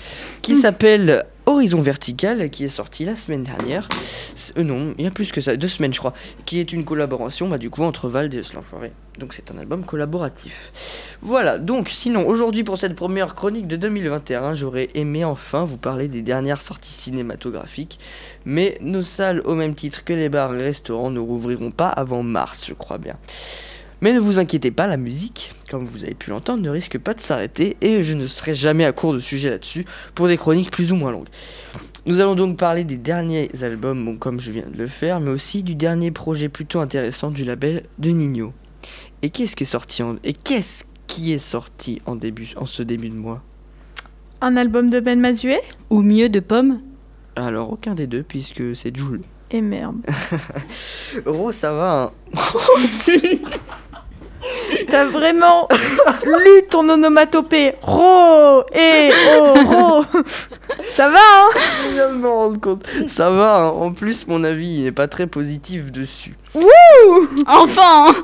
qui 0.43 0.53
s'appelle 0.55 1.25
Horizon 1.45 1.81
Vertical, 1.81 2.49
qui 2.49 2.63
est 2.63 2.69
sorti 2.69 3.03
la 3.03 3.15
semaine 3.15 3.43
dernière. 3.43 3.89
Euh, 4.57 4.63
non, 4.63 4.93
il 4.97 5.03
y 5.03 5.07
a 5.07 5.11
plus 5.11 5.31
que 5.31 5.41
ça, 5.41 5.57
deux 5.57 5.67
semaines 5.67 5.93
je 5.93 5.99
crois. 5.99 6.13
Qui 6.45 6.59
est 6.59 6.71
une 6.71 6.85
collaboration 6.85 7.49
bah, 7.49 7.57
du 7.57 7.69
coup 7.69 7.83
entre 7.83 8.07
Vald 8.07 8.33
et 8.33 8.41
l'enfoiré. 8.53 8.93
Donc 9.19 9.33
c'est 9.33 9.51
un 9.51 9.57
album 9.57 9.83
collaboratif. 9.83 10.71
Voilà, 11.21 11.59
donc 11.59 11.89
sinon 11.89 12.25
aujourd'hui 12.27 12.63
pour 12.63 12.77
cette 12.77 12.95
première 12.95 13.35
chronique 13.35 13.67
de 13.67 13.75
2021, 13.75 14.55
j'aurais 14.55 14.89
aimé 14.95 15.25
enfin 15.25 15.65
vous 15.65 15.77
parler 15.77 16.07
des 16.07 16.21
dernières 16.21 16.61
sorties 16.61 16.93
cinématographiques. 16.93 17.99
Mais 18.45 18.77
nos 18.81 19.01
salles, 19.01 19.41
au 19.45 19.53
même 19.53 19.75
titre 19.75 20.03
que 20.03 20.13
les 20.13 20.29
bars 20.29 20.55
et 20.55 20.63
restaurants, 20.63 21.11
ne 21.11 21.19
rouvriront 21.19 21.71
pas 21.71 21.89
avant 21.89 22.23
mars, 22.23 22.65
je 22.67 22.73
crois 22.73 22.97
bien. 22.97 23.17
Mais 24.03 24.11
ne 24.11 24.19
vous 24.19 24.37
inquiétez 24.37 24.69
pas, 24.69 24.85
la 24.85 24.97
musique, 24.97 25.53
comme 25.71 25.85
vous 25.85 26.03
avez 26.03 26.13
pu 26.13 26.29
l'entendre, 26.29 26.61
ne 26.61 26.69
risque 26.69 26.97
pas 26.97 27.13
de 27.13 27.21
s'arrêter 27.21 27.77
et 27.79 28.03
je 28.03 28.13
ne 28.13 28.27
serai 28.27 28.53
jamais 28.53 28.83
à 28.83 28.91
court 28.91 29.13
de 29.13 29.19
sujet 29.19 29.49
là-dessus 29.49 29.85
pour 30.13 30.27
des 30.27 30.35
chroniques 30.35 30.71
plus 30.71 30.91
ou 30.91 30.97
moins 30.97 31.13
longues. 31.13 31.29
Nous 32.05 32.19
allons 32.19 32.35
donc 32.35 32.57
parler 32.57 32.83
des 32.83 32.97
derniers 32.97 33.49
albums, 33.61 34.03
bon, 34.03 34.17
comme 34.17 34.41
je 34.41 34.51
viens 34.51 34.65
de 34.69 34.77
le 34.77 34.87
faire, 34.87 35.21
mais 35.21 35.31
aussi 35.31 35.63
du 35.63 35.73
dernier 35.73 36.11
projet 36.11 36.49
plutôt 36.49 36.81
intéressant 36.81 37.31
du 37.31 37.45
label 37.45 37.83
de 37.97 38.09
Nino. 38.09 38.51
Et 39.21 39.29
qu'est-ce 39.29 39.55
qui 39.55 39.63
est 39.63 39.65
sorti 39.65 40.03
en... 40.03 40.17
et 40.25 40.33
qu'est-ce 40.33 40.83
qui 41.07 41.31
est 41.31 41.37
sorti 41.37 42.01
en 42.05 42.17
début 42.17 42.51
en 42.57 42.65
ce 42.65 42.83
début 42.83 43.07
de 43.07 43.15
mois? 43.15 43.41
Un 44.41 44.57
album 44.57 44.89
de 44.89 44.99
Ben 44.99 45.17
Mazuet? 45.17 45.61
Ou 45.91 46.01
mieux 46.01 46.27
de 46.27 46.41
pommes 46.41 46.81
Alors 47.37 47.71
aucun 47.71 47.95
des 47.95 48.07
deux 48.07 48.23
puisque 48.23 48.75
c'est 48.75 48.93
Jules. 48.93 49.23
Et 49.49 49.61
merde. 49.61 50.05
Ro, 51.25 51.53
ça 51.53 51.71
va. 51.71 52.11
hein? 52.33 52.39
T'as 54.87 55.05
vraiment 55.05 55.67
lu 56.25 56.63
ton 56.69 56.87
onomatopée. 56.89 57.73
Ro 57.81 58.61
et 58.73 59.09
oh 59.37 59.53
ro. 59.65 60.03
Ça 60.85 61.09
va, 61.09 61.17
hein? 61.17 61.49
Je 61.89 61.93
viens 61.93 62.09
de 62.09 62.15
me 62.17 62.27
rendre 62.27 62.59
compte. 62.59 62.85
Ça 63.07 63.29
va. 63.29 63.57
hein. 63.65 63.69
En 63.69 63.91
plus, 63.93 64.27
mon 64.27 64.43
avis 64.43 64.83
n'est 64.83 64.91
pas 64.91 65.07
très 65.07 65.27
positif 65.27 65.91
dessus. 65.91 66.35
Enfin 67.47 67.81
hein 68.09 68.15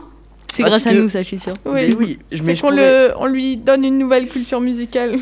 C'est 0.53 0.63
grâce 0.63 0.85
à 0.87 0.93
nous, 0.93 1.09
ça, 1.09 1.21
je 1.21 1.27
suis 1.27 1.39
sûre. 1.39 1.53
Mais 1.65 1.93
oui, 1.95 2.19
je 2.31 2.41
mais 2.43 2.49
C'est 2.49 2.55
je 2.55 2.61
qu'on 2.61 2.69
pourrais- 2.69 3.07
le, 3.09 3.13
on 3.17 3.25
lui 3.25 3.57
donne 3.57 3.83
une 3.85 3.97
nouvelle 3.97 4.27
culture 4.27 4.59
musicale. 4.59 5.17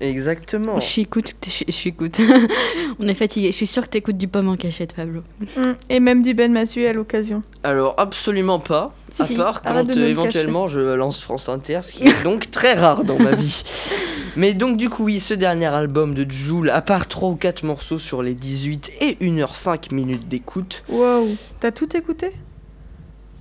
Exactement. 0.00 0.78
Je 0.78 0.86
suis 0.86 1.02
écoute, 1.02 1.34
je 1.44 1.64
je 1.66 1.72
suis 1.72 1.90
écoute. 1.90 2.18
On 3.00 3.08
est 3.08 3.14
fatigué. 3.14 3.48
Je 3.50 3.56
suis 3.56 3.66
sûre 3.66 3.82
que 3.82 3.88
t'écoutes 3.88 4.16
du 4.16 4.28
pomme 4.28 4.48
en 4.48 4.54
cachette, 4.54 4.94
Pablo. 4.94 5.22
Mm. 5.56 5.72
Et 5.90 5.98
même 5.98 6.22
du 6.22 6.34
Ben 6.34 6.52
Mazuet 6.52 6.86
à 6.86 6.92
l'occasion. 6.92 7.42
Alors 7.64 7.94
absolument 7.98 8.60
pas, 8.60 8.94
à 9.18 9.26
part 9.26 9.62
quand 9.62 9.96
euh, 9.96 10.06
éventuellement 10.08 10.68
je 10.68 10.80
lance 10.80 11.20
France 11.20 11.48
Inter, 11.48 11.80
ce 11.82 11.92
qui 11.92 12.06
est 12.06 12.22
donc 12.24 12.50
très 12.50 12.74
rare 12.74 13.04
dans 13.04 13.18
ma 13.18 13.34
vie. 13.34 13.62
Mais 14.36 14.54
donc 14.54 14.76
du 14.76 14.88
coup 14.88 15.04
oui, 15.04 15.20
ce 15.20 15.34
dernier 15.34 15.66
album 15.66 16.14
de 16.14 16.30
Joule, 16.30 16.70
à 16.70 16.80
part 16.80 17.08
3 17.08 17.30
ou 17.30 17.34
4 17.36 17.64
morceaux 17.64 17.98
sur 17.98 18.22
les 18.22 18.34
18 18.34 18.92
et 19.00 19.14
1h05 19.20 19.92
minutes 19.94 20.28
d'écoute, 20.28 20.84
Wow. 20.88 21.28
T'as 21.60 21.72
tout 21.72 21.96
écouté? 21.96 22.32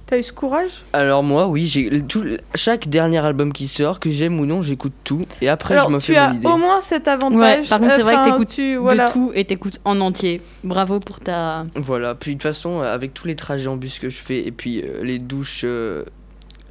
T'as 0.07 0.17
eu 0.19 0.23
ce 0.23 0.31
courage? 0.31 0.85
Alors 0.93 1.21
moi 1.21 1.47
oui, 1.47 1.67
j'ai 1.67 2.01
tout 2.01 2.23
chaque 2.55 2.87
dernier 2.87 3.17
album 3.17 3.51
qui 3.51 3.67
sort, 3.67 3.99
que 3.99 4.09
j'aime 4.09 4.39
ou 4.39 4.45
non, 4.45 4.61
j'écoute 4.61 4.93
tout 5.03 5.25
et 5.41 5.49
après 5.49 5.73
Alors, 5.73 5.89
je 5.89 5.95
me 5.95 5.99
tu 5.99 6.13
fais 6.13 6.17
as 6.17 6.29
mon 6.29 6.35
idée. 6.35 6.47
au 6.47 6.57
moins 6.57 6.79
cet 6.79 7.09
avantage. 7.09 7.63
Ouais, 7.63 7.67
par 7.67 7.79
contre, 7.79 7.93
c'est 7.95 8.03
vrai 8.03 8.15
que 8.15 8.31
t'écoutes 8.31 8.47
tu- 8.47 8.75
voilà. 8.77 9.07
de 9.07 9.11
tout 9.11 9.31
et 9.35 9.43
t'écoutes 9.43 9.79
en 9.83 9.99
entier. 9.99 10.41
Bravo 10.63 11.01
pour 11.01 11.19
ta. 11.19 11.65
Voilà, 11.75 12.15
puis 12.15 12.31
de 12.31 12.35
toute 12.37 12.43
façon, 12.43 12.79
avec 12.79 13.13
tous 13.13 13.27
les 13.27 13.35
trajets 13.35 13.67
en 13.67 13.75
bus 13.75 13.99
que 13.99 14.09
je 14.09 14.17
fais 14.17 14.47
et 14.47 14.51
puis 14.51 14.81
euh, 14.81 15.03
les 15.03 15.19
douches, 15.19 15.61
euh, 15.65 16.05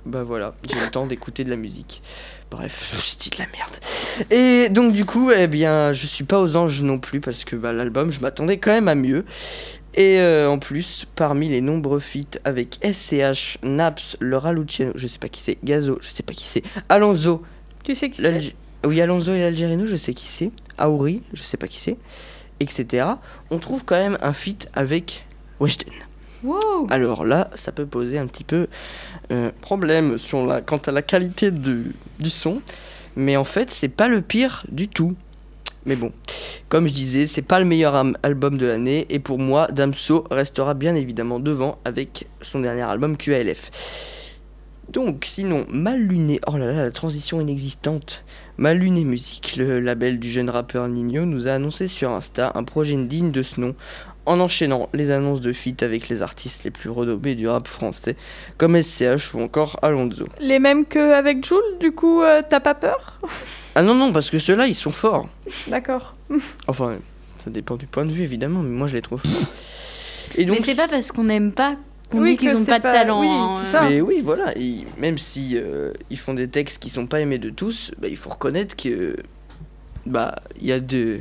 bah 0.06 0.22
voilà, 0.22 0.54
j'ai 0.70 0.80
le 0.80 0.88
temps 0.90 1.06
d'écouter 1.06 1.44
de 1.44 1.50
la 1.50 1.56
musique. 1.56 2.00
Bref, 2.50 2.90
je 3.12 3.22
dis 3.22 3.28
de 3.28 3.36
la 3.38 3.46
merde. 3.52 4.30
Et 4.30 4.70
donc 4.70 4.92
du 4.94 5.04
coup, 5.04 5.30
eh 5.30 5.46
bien, 5.46 5.92
je 5.92 6.06
suis 6.06 6.24
pas 6.24 6.40
aux 6.40 6.56
anges 6.56 6.80
non 6.80 6.98
plus 6.98 7.20
parce 7.20 7.44
que 7.44 7.54
bah, 7.56 7.74
l'album, 7.74 8.10
je 8.12 8.20
m'attendais 8.20 8.56
quand 8.56 8.70
même 8.70 8.88
à 8.88 8.94
mieux. 8.94 9.24
Et 9.96 10.18
euh, 10.20 10.50
en 10.50 10.58
plus, 10.58 11.06
parmi 11.16 11.48
les 11.48 11.60
nombreux 11.62 12.00
feats 12.00 12.38
avec 12.44 12.78
SCH, 12.84 13.58
Naps, 13.62 14.16
Laura 14.20 14.52
Luciano, 14.52 14.92
je 14.94 15.06
sais 15.06 15.18
pas 15.18 15.28
qui 15.28 15.40
c'est, 15.40 15.56
Gazo, 15.64 15.98
je 16.02 16.10
sais 16.10 16.22
pas 16.22 16.34
qui 16.34 16.44
c'est, 16.44 16.62
Alonso, 16.88 17.42
Tu 17.82 17.94
sais 17.94 18.10
qui 18.10 18.20
c'est 18.20 18.54
oui 18.84 19.00
Alonso 19.00 19.32
et 19.32 19.40
l'Algérino, 19.40 19.86
je 19.86 19.96
sais 19.96 20.12
qui 20.12 20.26
c'est, 20.26 20.50
Aouri, 20.78 21.22
je 21.32 21.42
sais 21.42 21.56
pas 21.56 21.66
qui 21.66 21.78
c'est, 21.78 21.96
etc. 22.60 23.06
On 23.50 23.58
trouve 23.58 23.84
quand 23.84 23.96
même 23.96 24.18
un 24.20 24.32
feat 24.34 24.68
avec 24.74 25.24
Weshden. 25.60 25.92
Wow 26.44 26.86
Alors 26.90 27.24
là, 27.24 27.50
ça 27.54 27.72
peut 27.72 27.86
poser 27.86 28.18
un 28.18 28.26
petit 28.26 28.44
peu 28.44 28.66
euh, 29.32 29.50
problème 29.62 30.18
sur 30.18 30.44
la, 30.44 30.60
quant 30.60 30.76
à 30.76 30.92
la 30.92 31.00
qualité 31.02 31.50
de- 31.50 31.84
du 32.20 32.28
son. 32.30 32.60
Mais 33.16 33.36
en 33.38 33.44
fait, 33.44 33.70
c'est 33.70 33.88
pas 33.88 34.08
le 34.08 34.20
pire 34.20 34.64
du 34.70 34.88
tout. 34.88 35.16
Mais 35.86 35.94
bon, 35.94 36.12
comme 36.68 36.88
je 36.88 36.92
disais, 36.92 37.28
c'est 37.28 37.42
pas 37.42 37.60
le 37.60 37.64
meilleur 37.64 37.94
album 38.24 38.58
de 38.58 38.66
l'année. 38.66 39.06
Et 39.08 39.20
pour 39.20 39.38
moi, 39.38 39.68
Damso 39.68 40.24
restera 40.30 40.74
bien 40.74 40.96
évidemment 40.96 41.38
devant 41.38 41.78
avec 41.84 42.26
son 42.42 42.60
dernier 42.60 42.82
album 42.82 43.16
QALF. 43.16 43.70
Donc, 44.92 45.24
sinon, 45.24 45.66
Mal 45.68 46.00
Luné, 46.00 46.40
oh 46.46 46.56
là 46.56 46.66
là, 46.66 46.82
la 46.84 46.90
transition 46.90 47.40
inexistante. 47.40 48.24
Mal 48.56 48.78
Luné 48.78 49.04
Musique, 49.04 49.56
le 49.56 49.80
label 49.80 50.18
du 50.18 50.30
jeune 50.30 50.50
rappeur 50.50 50.88
Nino, 50.88 51.24
nous 51.24 51.48
a 51.48 51.52
annoncé 51.52 51.88
sur 51.88 52.10
Insta 52.10 52.52
un 52.54 52.64
projet 52.64 52.96
digne 52.96 53.30
de 53.30 53.42
ce 53.42 53.60
nom 53.60 53.74
en 54.26 54.40
enchaînant 54.40 54.88
les 54.92 55.10
annonces 55.10 55.40
de 55.40 55.52
feat 55.52 55.82
avec 55.82 56.08
les 56.08 56.20
artistes 56.22 56.64
les 56.64 56.70
plus 56.70 56.90
renommés 56.90 57.34
du 57.34 57.48
rap 57.48 57.66
français, 57.68 58.16
comme 58.58 58.80
SCH 58.80 59.34
ou 59.34 59.40
encore 59.40 59.78
Alonso. 59.82 60.26
Les 60.40 60.58
mêmes 60.58 60.84
qu'avec 60.84 61.44
Jules, 61.46 61.78
du 61.80 61.92
coup, 61.92 62.22
euh, 62.22 62.42
t'as 62.48 62.60
pas 62.60 62.74
peur? 62.74 63.18
Ah 63.74 63.82
non, 63.82 63.94
non, 63.94 64.12
parce 64.12 64.28
que 64.30 64.38
ceux-là, 64.38 64.66
ils 64.66 64.74
sont 64.74 64.90
forts. 64.90 65.28
D'accord. 65.68 66.14
Enfin, 66.66 66.96
ça 67.38 67.50
dépend 67.50 67.76
du 67.76 67.86
point 67.86 68.04
de 68.04 68.12
vue, 68.12 68.22
évidemment, 68.24 68.60
mais 68.60 68.70
moi, 68.76 68.86
je 68.88 68.94
les 68.96 69.02
trouve 69.02 69.20
forts. 69.20 69.48
Et 70.36 70.44
donc, 70.44 70.58
Mais 70.58 70.64
c'est 70.64 70.74
pas 70.74 70.88
parce 70.88 71.12
qu'on 71.12 71.24
n'aime 71.24 71.52
pas 71.52 71.76
qu'on 72.10 72.20
Oui, 72.20 72.30
dit 72.32 72.36
qu'ils 72.38 72.52
que 72.52 72.56
ont 72.56 72.64
c'est 72.64 72.66
pas 72.70 72.78
de 72.78 72.82
pas- 72.82 72.92
talent. 72.92 73.20
oui, 73.20 73.28
hein. 73.30 73.60
c'est 73.64 73.70
ça. 73.72 73.88
Mais 73.88 74.00
oui, 74.00 74.20
voilà, 74.24 74.56
et 74.58 74.84
même 74.98 75.18
si 75.18 75.52
euh, 75.54 75.92
ils 76.10 76.18
font 76.18 76.34
des 76.34 76.48
textes 76.48 76.80
qui 76.82 76.88
sont 76.90 77.06
pas 77.06 77.20
aimés 77.20 77.38
de 77.38 77.50
tous, 77.50 77.92
bah, 77.98 78.08
il 78.08 78.16
faut 78.16 78.30
reconnaître 78.30 78.74
que 78.76 79.16
bah 80.04 80.36
il 80.60 80.66
y 80.68 80.72
a 80.72 80.78
de, 80.78 81.18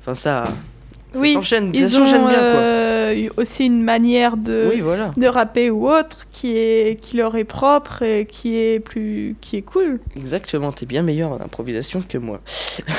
enfin 0.00 0.14
ça, 0.14 0.44
ça 1.12 1.20
Oui, 1.20 1.32
s'enchaîne, 1.34 1.70
Ils 1.74 1.96
ont 1.96 2.04
bien 2.04 2.18
quoi. 2.20 2.30
euh, 2.38 3.14
eu 3.14 3.30
aussi 3.36 3.66
une 3.66 3.82
manière 3.82 4.36
de, 4.36 4.68
Oui, 4.72 4.80
voilà, 4.80 5.10
de 5.16 5.26
rapper 5.26 5.70
ou 5.70 5.88
autre 5.90 6.26
qui, 6.32 6.56
est, 6.56 7.00
qui 7.00 7.16
leur 7.16 7.34
est 7.36 7.44
propre 7.44 8.02
et 8.02 8.26
qui 8.26 8.56
est, 8.56 8.78
plus, 8.80 9.34
qui 9.40 9.56
est 9.56 9.62
cool. 9.62 9.98
exactement. 10.16 10.70
T'es 10.72 10.86
bien 10.86 11.02
meilleur 11.02 11.32
en 11.32 11.40
improvisation 11.40 12.00
que 12.08 12.18
moi. 12.18 12.40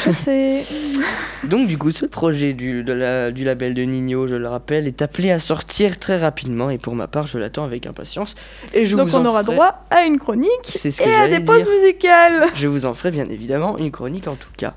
Je 0.06 0.12
sais. 0.12 0.64
Donc 1.46 1.68
du 1.68 1.78
coup, 1.78 1.92
ce 1.92 2.06
projet 2.06 2.54
du, 2.54 2.84
de 2.84 2.94
la- 2.94 3.32
du 3.32 3.44
label 3.44 3.74
de 3.74 3.84
Nino, 3.84 4.28
je 4.28 4.36
le 4.36 4.48
rappelle, 4.48 4.88
est 4.88 5.02
appelé 5.02 5.32
à 5.32 5.40
sortir 5.40 5.98
très 6.00 6.18
rapidement 6.18 6.70
et 6.70 6.78
pour 6.78 6.96
ma 6.96 7.08
part, 7.08 7.28
je 7.28 7.38
l'attends 7.38 7.64
avec 7.64 7.86
impatience. 7.86 8.36
Et 8.74 8.86
je 8.86 8.96
Donc 8.96 9.08
vous 9.10 9.16
on 9.16 9.22
en 9.22 9.26
aura 9.28 9.44
ferai- 9.44 9.54
droit 9.56 9.86
à 9.90 10.04
une 10.06 10.20
chronique 10.20 10.50
que 10.64 11.04
et 11.10 11.16
à 11.16 11.28
des 11.28 11.40
pauses 11.40 11.64
musicales. 11.80 12.48
Je 12.56 12.68
vous 12.68 12.86
en 12.86 12.94
ferai 12.94 13.12
bien 13.12 13.26
évidemment 13.30 13.78
une 13.78 13.92
chronique 13.92 14.28
en 14.28 14.36
tout 14.36 14.50
cas. 14.58 14.74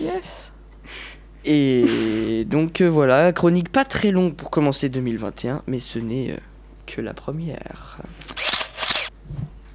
Yes. 0.00 0.41
Et 1.44 2.44
donc 2.48 2.80
euh, 2.80 2.88
voilà, 2.88 3.32
chronique 3.32 3.70
pas 3.70 3.84
très 3.84 4.10
longue 4.10 4.34
pour 4.34 4.50
commencer 4.50 4.88
2021, 4.88 5.62
mais 5.66 5.80
ce 5.80 5.98
n'est 5.98 6.30
euh, 6.30 6.36
que 6.86 7.00
la 7.00 7.14
première. 7.14 7.98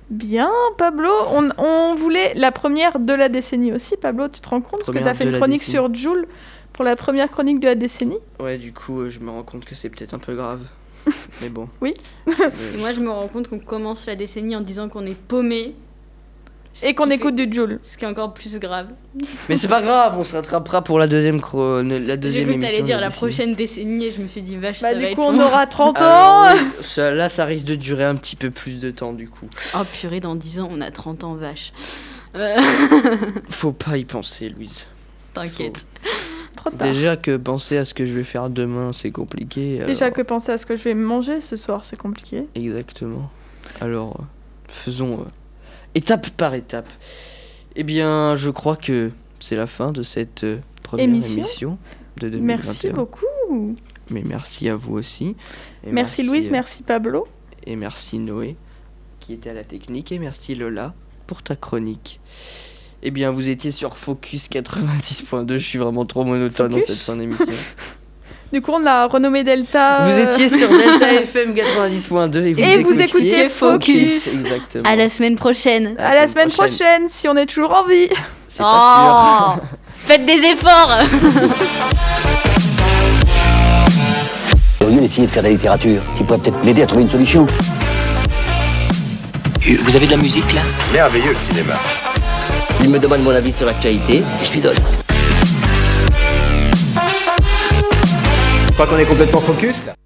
Bien, 0.10 0.49
Pablo. 0.77 1.10
On, 1.32 1.49
on 1.58 1.95
voulait 1.95 2.34
la 2.36 2.51
première 2.53 2.99
de 2.99 3.13
la 3.13 3.27
décennie 3.27 3.73
aussi, 3.73 3.97
Pablo. 3.97 4.30
Tu 4.30 4.39
te 4.39 4.47
rends 4.47 4.62
compte 4.62 4.80
Première 4.82 5.01
que 5.01 5.08
tu 5.08 5.12
as 5.12 5.13
fait 5.15 5.25
une 5.25 5.38
chronique 5.38 5.63
sur 5.63 5.93
Joule 5.93 6.27
pour 6.71 6.86
la 6.86 6.95
première 6.95 7.30
chronique 7.30 7.60
de 7.60 7.65
la 7.65 7.75
décennie? 7.75 8.19
Ouais, 8.39 8.58
du 8.58 8.71
coup, 8.71 9.01
euh, 9.01 9.10
je 9.10 9.19
me 9.19 9.32
rends 9.32 9.43
compte 9.43 9.65
que 9.65 9.75
c'est 9.75 9.89
peut-être 9.89 10.13
un 10.13 10.19
peu 10.19 10.36
grave. 10.36 10.62
Mais 11.41 11.49
bon. 11.49 11.67
Oui. 11.82 11.93
Et 12.27 12.77
moi, 12.77 12.93
je 12.93 13.01
me 13.01 13.10
rends 13.10 13.27
compte 13.27 13.49
qu'on 13.49 13.60
commence 13.60 14.06
la 14.06 14.15
décennie 14.15 14.56
en 14.56 14.62
disant 14.62 14.88
qu'on 14.88 15.06
est 15.06 15.17
paumé. 15.17 15.75
Et 16.84 16.94
qu'on 16.94 17.10
écoute 17.10 17.38
fait- 17.38 17.46
du 17.46 17.56
Joule. 17.56 17.80
Ce 17.84 17.98
qui 17.98 18.06
est 18.06 18.08
encore 18.08 18.34
plus 18.34 18.60
grave. 18.60 18.88
Mais 19.50 19.58
c'est 19.58 19.68
pas 19.68 19.82
grave, 19.82 20.16
on 20.18 20.24
se 20.24 20.36
rattrapera 20.36 20.84
pour 20.84 21.00
la 21.00 21.08
deuxième 21.08 21.42
chro... 21.42 21.82
la 21.82 22.00
J'ai 22.06 22.18
deuxième 22.18 22.50
émission. 22.52 22.70
t'allais 22.70 22.84
dire 22.84 23.00
la 23.00 23.08
décennie. 23.08 23.18
prochaine 23.32 23.56
décennie 23.56 24.06
et 24.06 24.12
je 24.12 24.22
me 24.22 24.28
suis 24.28 24.42
dit, 24.42 24.56
vache, 24.58 24.82
Bah, 24.82 24.90
ça 24.90 24.94
va 24.94 25.00
du 25.00 25.06
être 25.06 25.16
coup, 25.16 25.22
on 25.22 25.32
long. 25.32 25.42
aura 25.46 25.66
30 25.68 25.98
ans. 26.00 26.02
Alors, 26.44 26.56
oui, 26.56 26.84
ça- 26.84 27.12
là, 27.12 27.30
ça 27.30 27.46
risque 27.46 27.66
de 27.66 27.76
durer 27.76 28.04
un 28.06 28.16
petit 28.16 28.36
peu 28.36 28.50
plus 28.52 28.80
de 28.80 28.92
temps 28.92 29.13
du 29.13 29.28
coup. 29.30 29.48
Oh 29.76 29.84
purée, 30.00 30.20
dans 30.20 30.36
10 30.36 30.60
ans, 30.60 30.70
on 30.72 30.82
a 30.82 30.92
30 30.92 31.24
ans, 31.24 31.34
vache. 31.36 31.72
Euh, 32.36 32.56
Faut 33.50 33.72
pas 33.72 33.98
y 33.98 34.06
penser, 34.06 34.50
Louise. 34.50 34.86
T'inquiète. 35.34 35.86
Tard. 36.63 36.74
Déjà 36.74 37.16
que 37.16 37.38
penser 37.38 37.78
à 37.78 37.86
ce 37.86 37.94
que 37.94 38.06
je 38.06 38.12
vais 38.13 38.24
faire 38.24 38.50
demain, 38.50 38.92
c'est 38.92 39.12
compliqué. 39.12 39.82
Déjà 39.86 40.10
que 40.12 40.22
penser 40.22 40.52
à 40.52 40.58
ce 40.58 40.66
que 40.66 40.76
je 40.76 40.84
vais 40.84 40.94
manger 40.96 41.40
ce 41.40 41.56
soir, 41.56 41.86
c'est 41.86 41.96
compliqué. 41.98 42.46
Exactement. 42.56 43.30
Alors, 43.80 44.18
euh, 44.20 44.24
faisons 44.68 45.20
euh, 45.22 45.24
étape 45.97 46.29
par 46.29 46.53
étape. 46.53 46.88
Eh 47.75 47.83
bien, 47.83 48.36
je 48.36 48.49
crois 48.49 48.75
que 48.75 49.12
c'est 49.39 49.55
la 49.55 49.67
fin 49.67 49.91
de 49.91 50.03
cette 50.03 50.43
euh, 50.43 50.60
première 50.83 51.05
Émission. 51.05 51.38
émission, 51.39 51.77
de 52.17 52.29
2021. 52.29 52.45
Merci 52.55 52.89
beaucoup. 52.89 53.75
Mais 54.10 54.21
merci 54.23 54.69
à 54.69 54.75
vous 54.75 54.93
aussi. 54.93 55.36
Et 55.86 55.91
Merci, 55.91 56.23
Louise, 56.23 56.47
euh, 56.47 56.51
merci 56.51 56.83
Pablo. 56.83 57.27
Et 57.65 57.75
merci 57.75 58.19
Noé, 58.19 58.55
qui 59.19 59.33
était 59.33 59.49
à 59.49 59.53
la 59.53 59.63
technique. 59.63 60.12
Et 60.12 60.19
merci 60.19 60.55
Lola 60.55 60.93
pour 61.25 61.41
ta 61.43 61.55
chronique. 61.55 62.19
Eh 63.03 63.12
bien, 63.12 63.31
vous 63.31 63.49
étiez 63.49 63.71
sur 63.71 63.97
Focus 63.97 64.49
90.2. 64.49 65.53
Je 65.53 65.57
suis 65.57 65.79
vraiment 65.79 66.05
trop 66.05 66.23
monotone 66.23 66.71
dans 66.71 66.77
Focus 66.77 66.95
cette 66.95 67.05
fin 67.05 67.15
d'émission. 67.17 67.45
Du 68.51 68.62
coup, 68.62 68.71
on 68.73 68.86
a 68.86 69.07
renommé 69.07 69.43
Delta. 69.43 70.05
Vous 70.05 70.17
euh, 70.17 70.25
étiez 70.25 70.47
sur 70.47 70.69
Delta 70.69 71.12
FM 71.12 71.53
90.2 71.53 72.43
et 72.43 72.53
vous, 72.53 72.60
Et 72.62 72.83
vous 72.83 73.01
écoutiez 73.01 73.03
écoutiez 73.41 73.49
Focus. 73.49 74.27
Exactement. 74.27 74.83
À 74.89 74.95
la 74.95 75.10
semaine 75.10 75.36
prochaine. 75.36 75.95
À 75.99 76.15
la 76.15 76.27
semaine 76.27 76.49
prochaine, 76.49 77.10
si 77.10 77.27
on 77.27 77.36
est 77.36 77.45
toujours 77.45 77.73
en 77.73 77.83
vie. 77.86 78.07
C'est 78.47 78.63
pas 78.63 79.55
sûr. 79.57 79.57
Oh 79.57 79.62
Faites 79.97 80.25
des 80.25 80.39
efforts 80.45 80.91
Au 84.86 84.89
lieu 84.89 85.01
d'essayer 85.01 85.27
de 85.27 85.31
faire 85.31 85.43
de 85.43 85.47
la 85.47 85.53
littérature, 85.53 86.01
tu 86.15 86.23
pourrais 86.23 86.39
peut-être 86.39 86.63
m'aider 86.63 86.83
à 86.83 86.86
trouver 86.86 87.03
une 87.03 87.10
solution. 87.10 87.45
Vous 89.81 89.95
avez 89.95 90.05
de 90.05 90.12
la 90.12 90.17
musique 90.17 90.53
là? 90.53 90.62
Merveilleux 90.93 91.33
le 91.33 91.53
cinéma. 91.53 91.73
Il 92.81 92.89
me 92.89 92.99
demande 92.99 93.21
mon 93.23 93.31
avis 93.31 93.51
sur 93.51 93.65
l'actualité 93.65 94.17
et 94.19 94.45
je 94.45 94.51
lui 94.53 94.62
donne. 94.62 94.77
Pas 98.78 98.86
qu'on 98.86 99.00
est 99.00 99.06
complètement 99.06 99.42
focus 99.42 99.88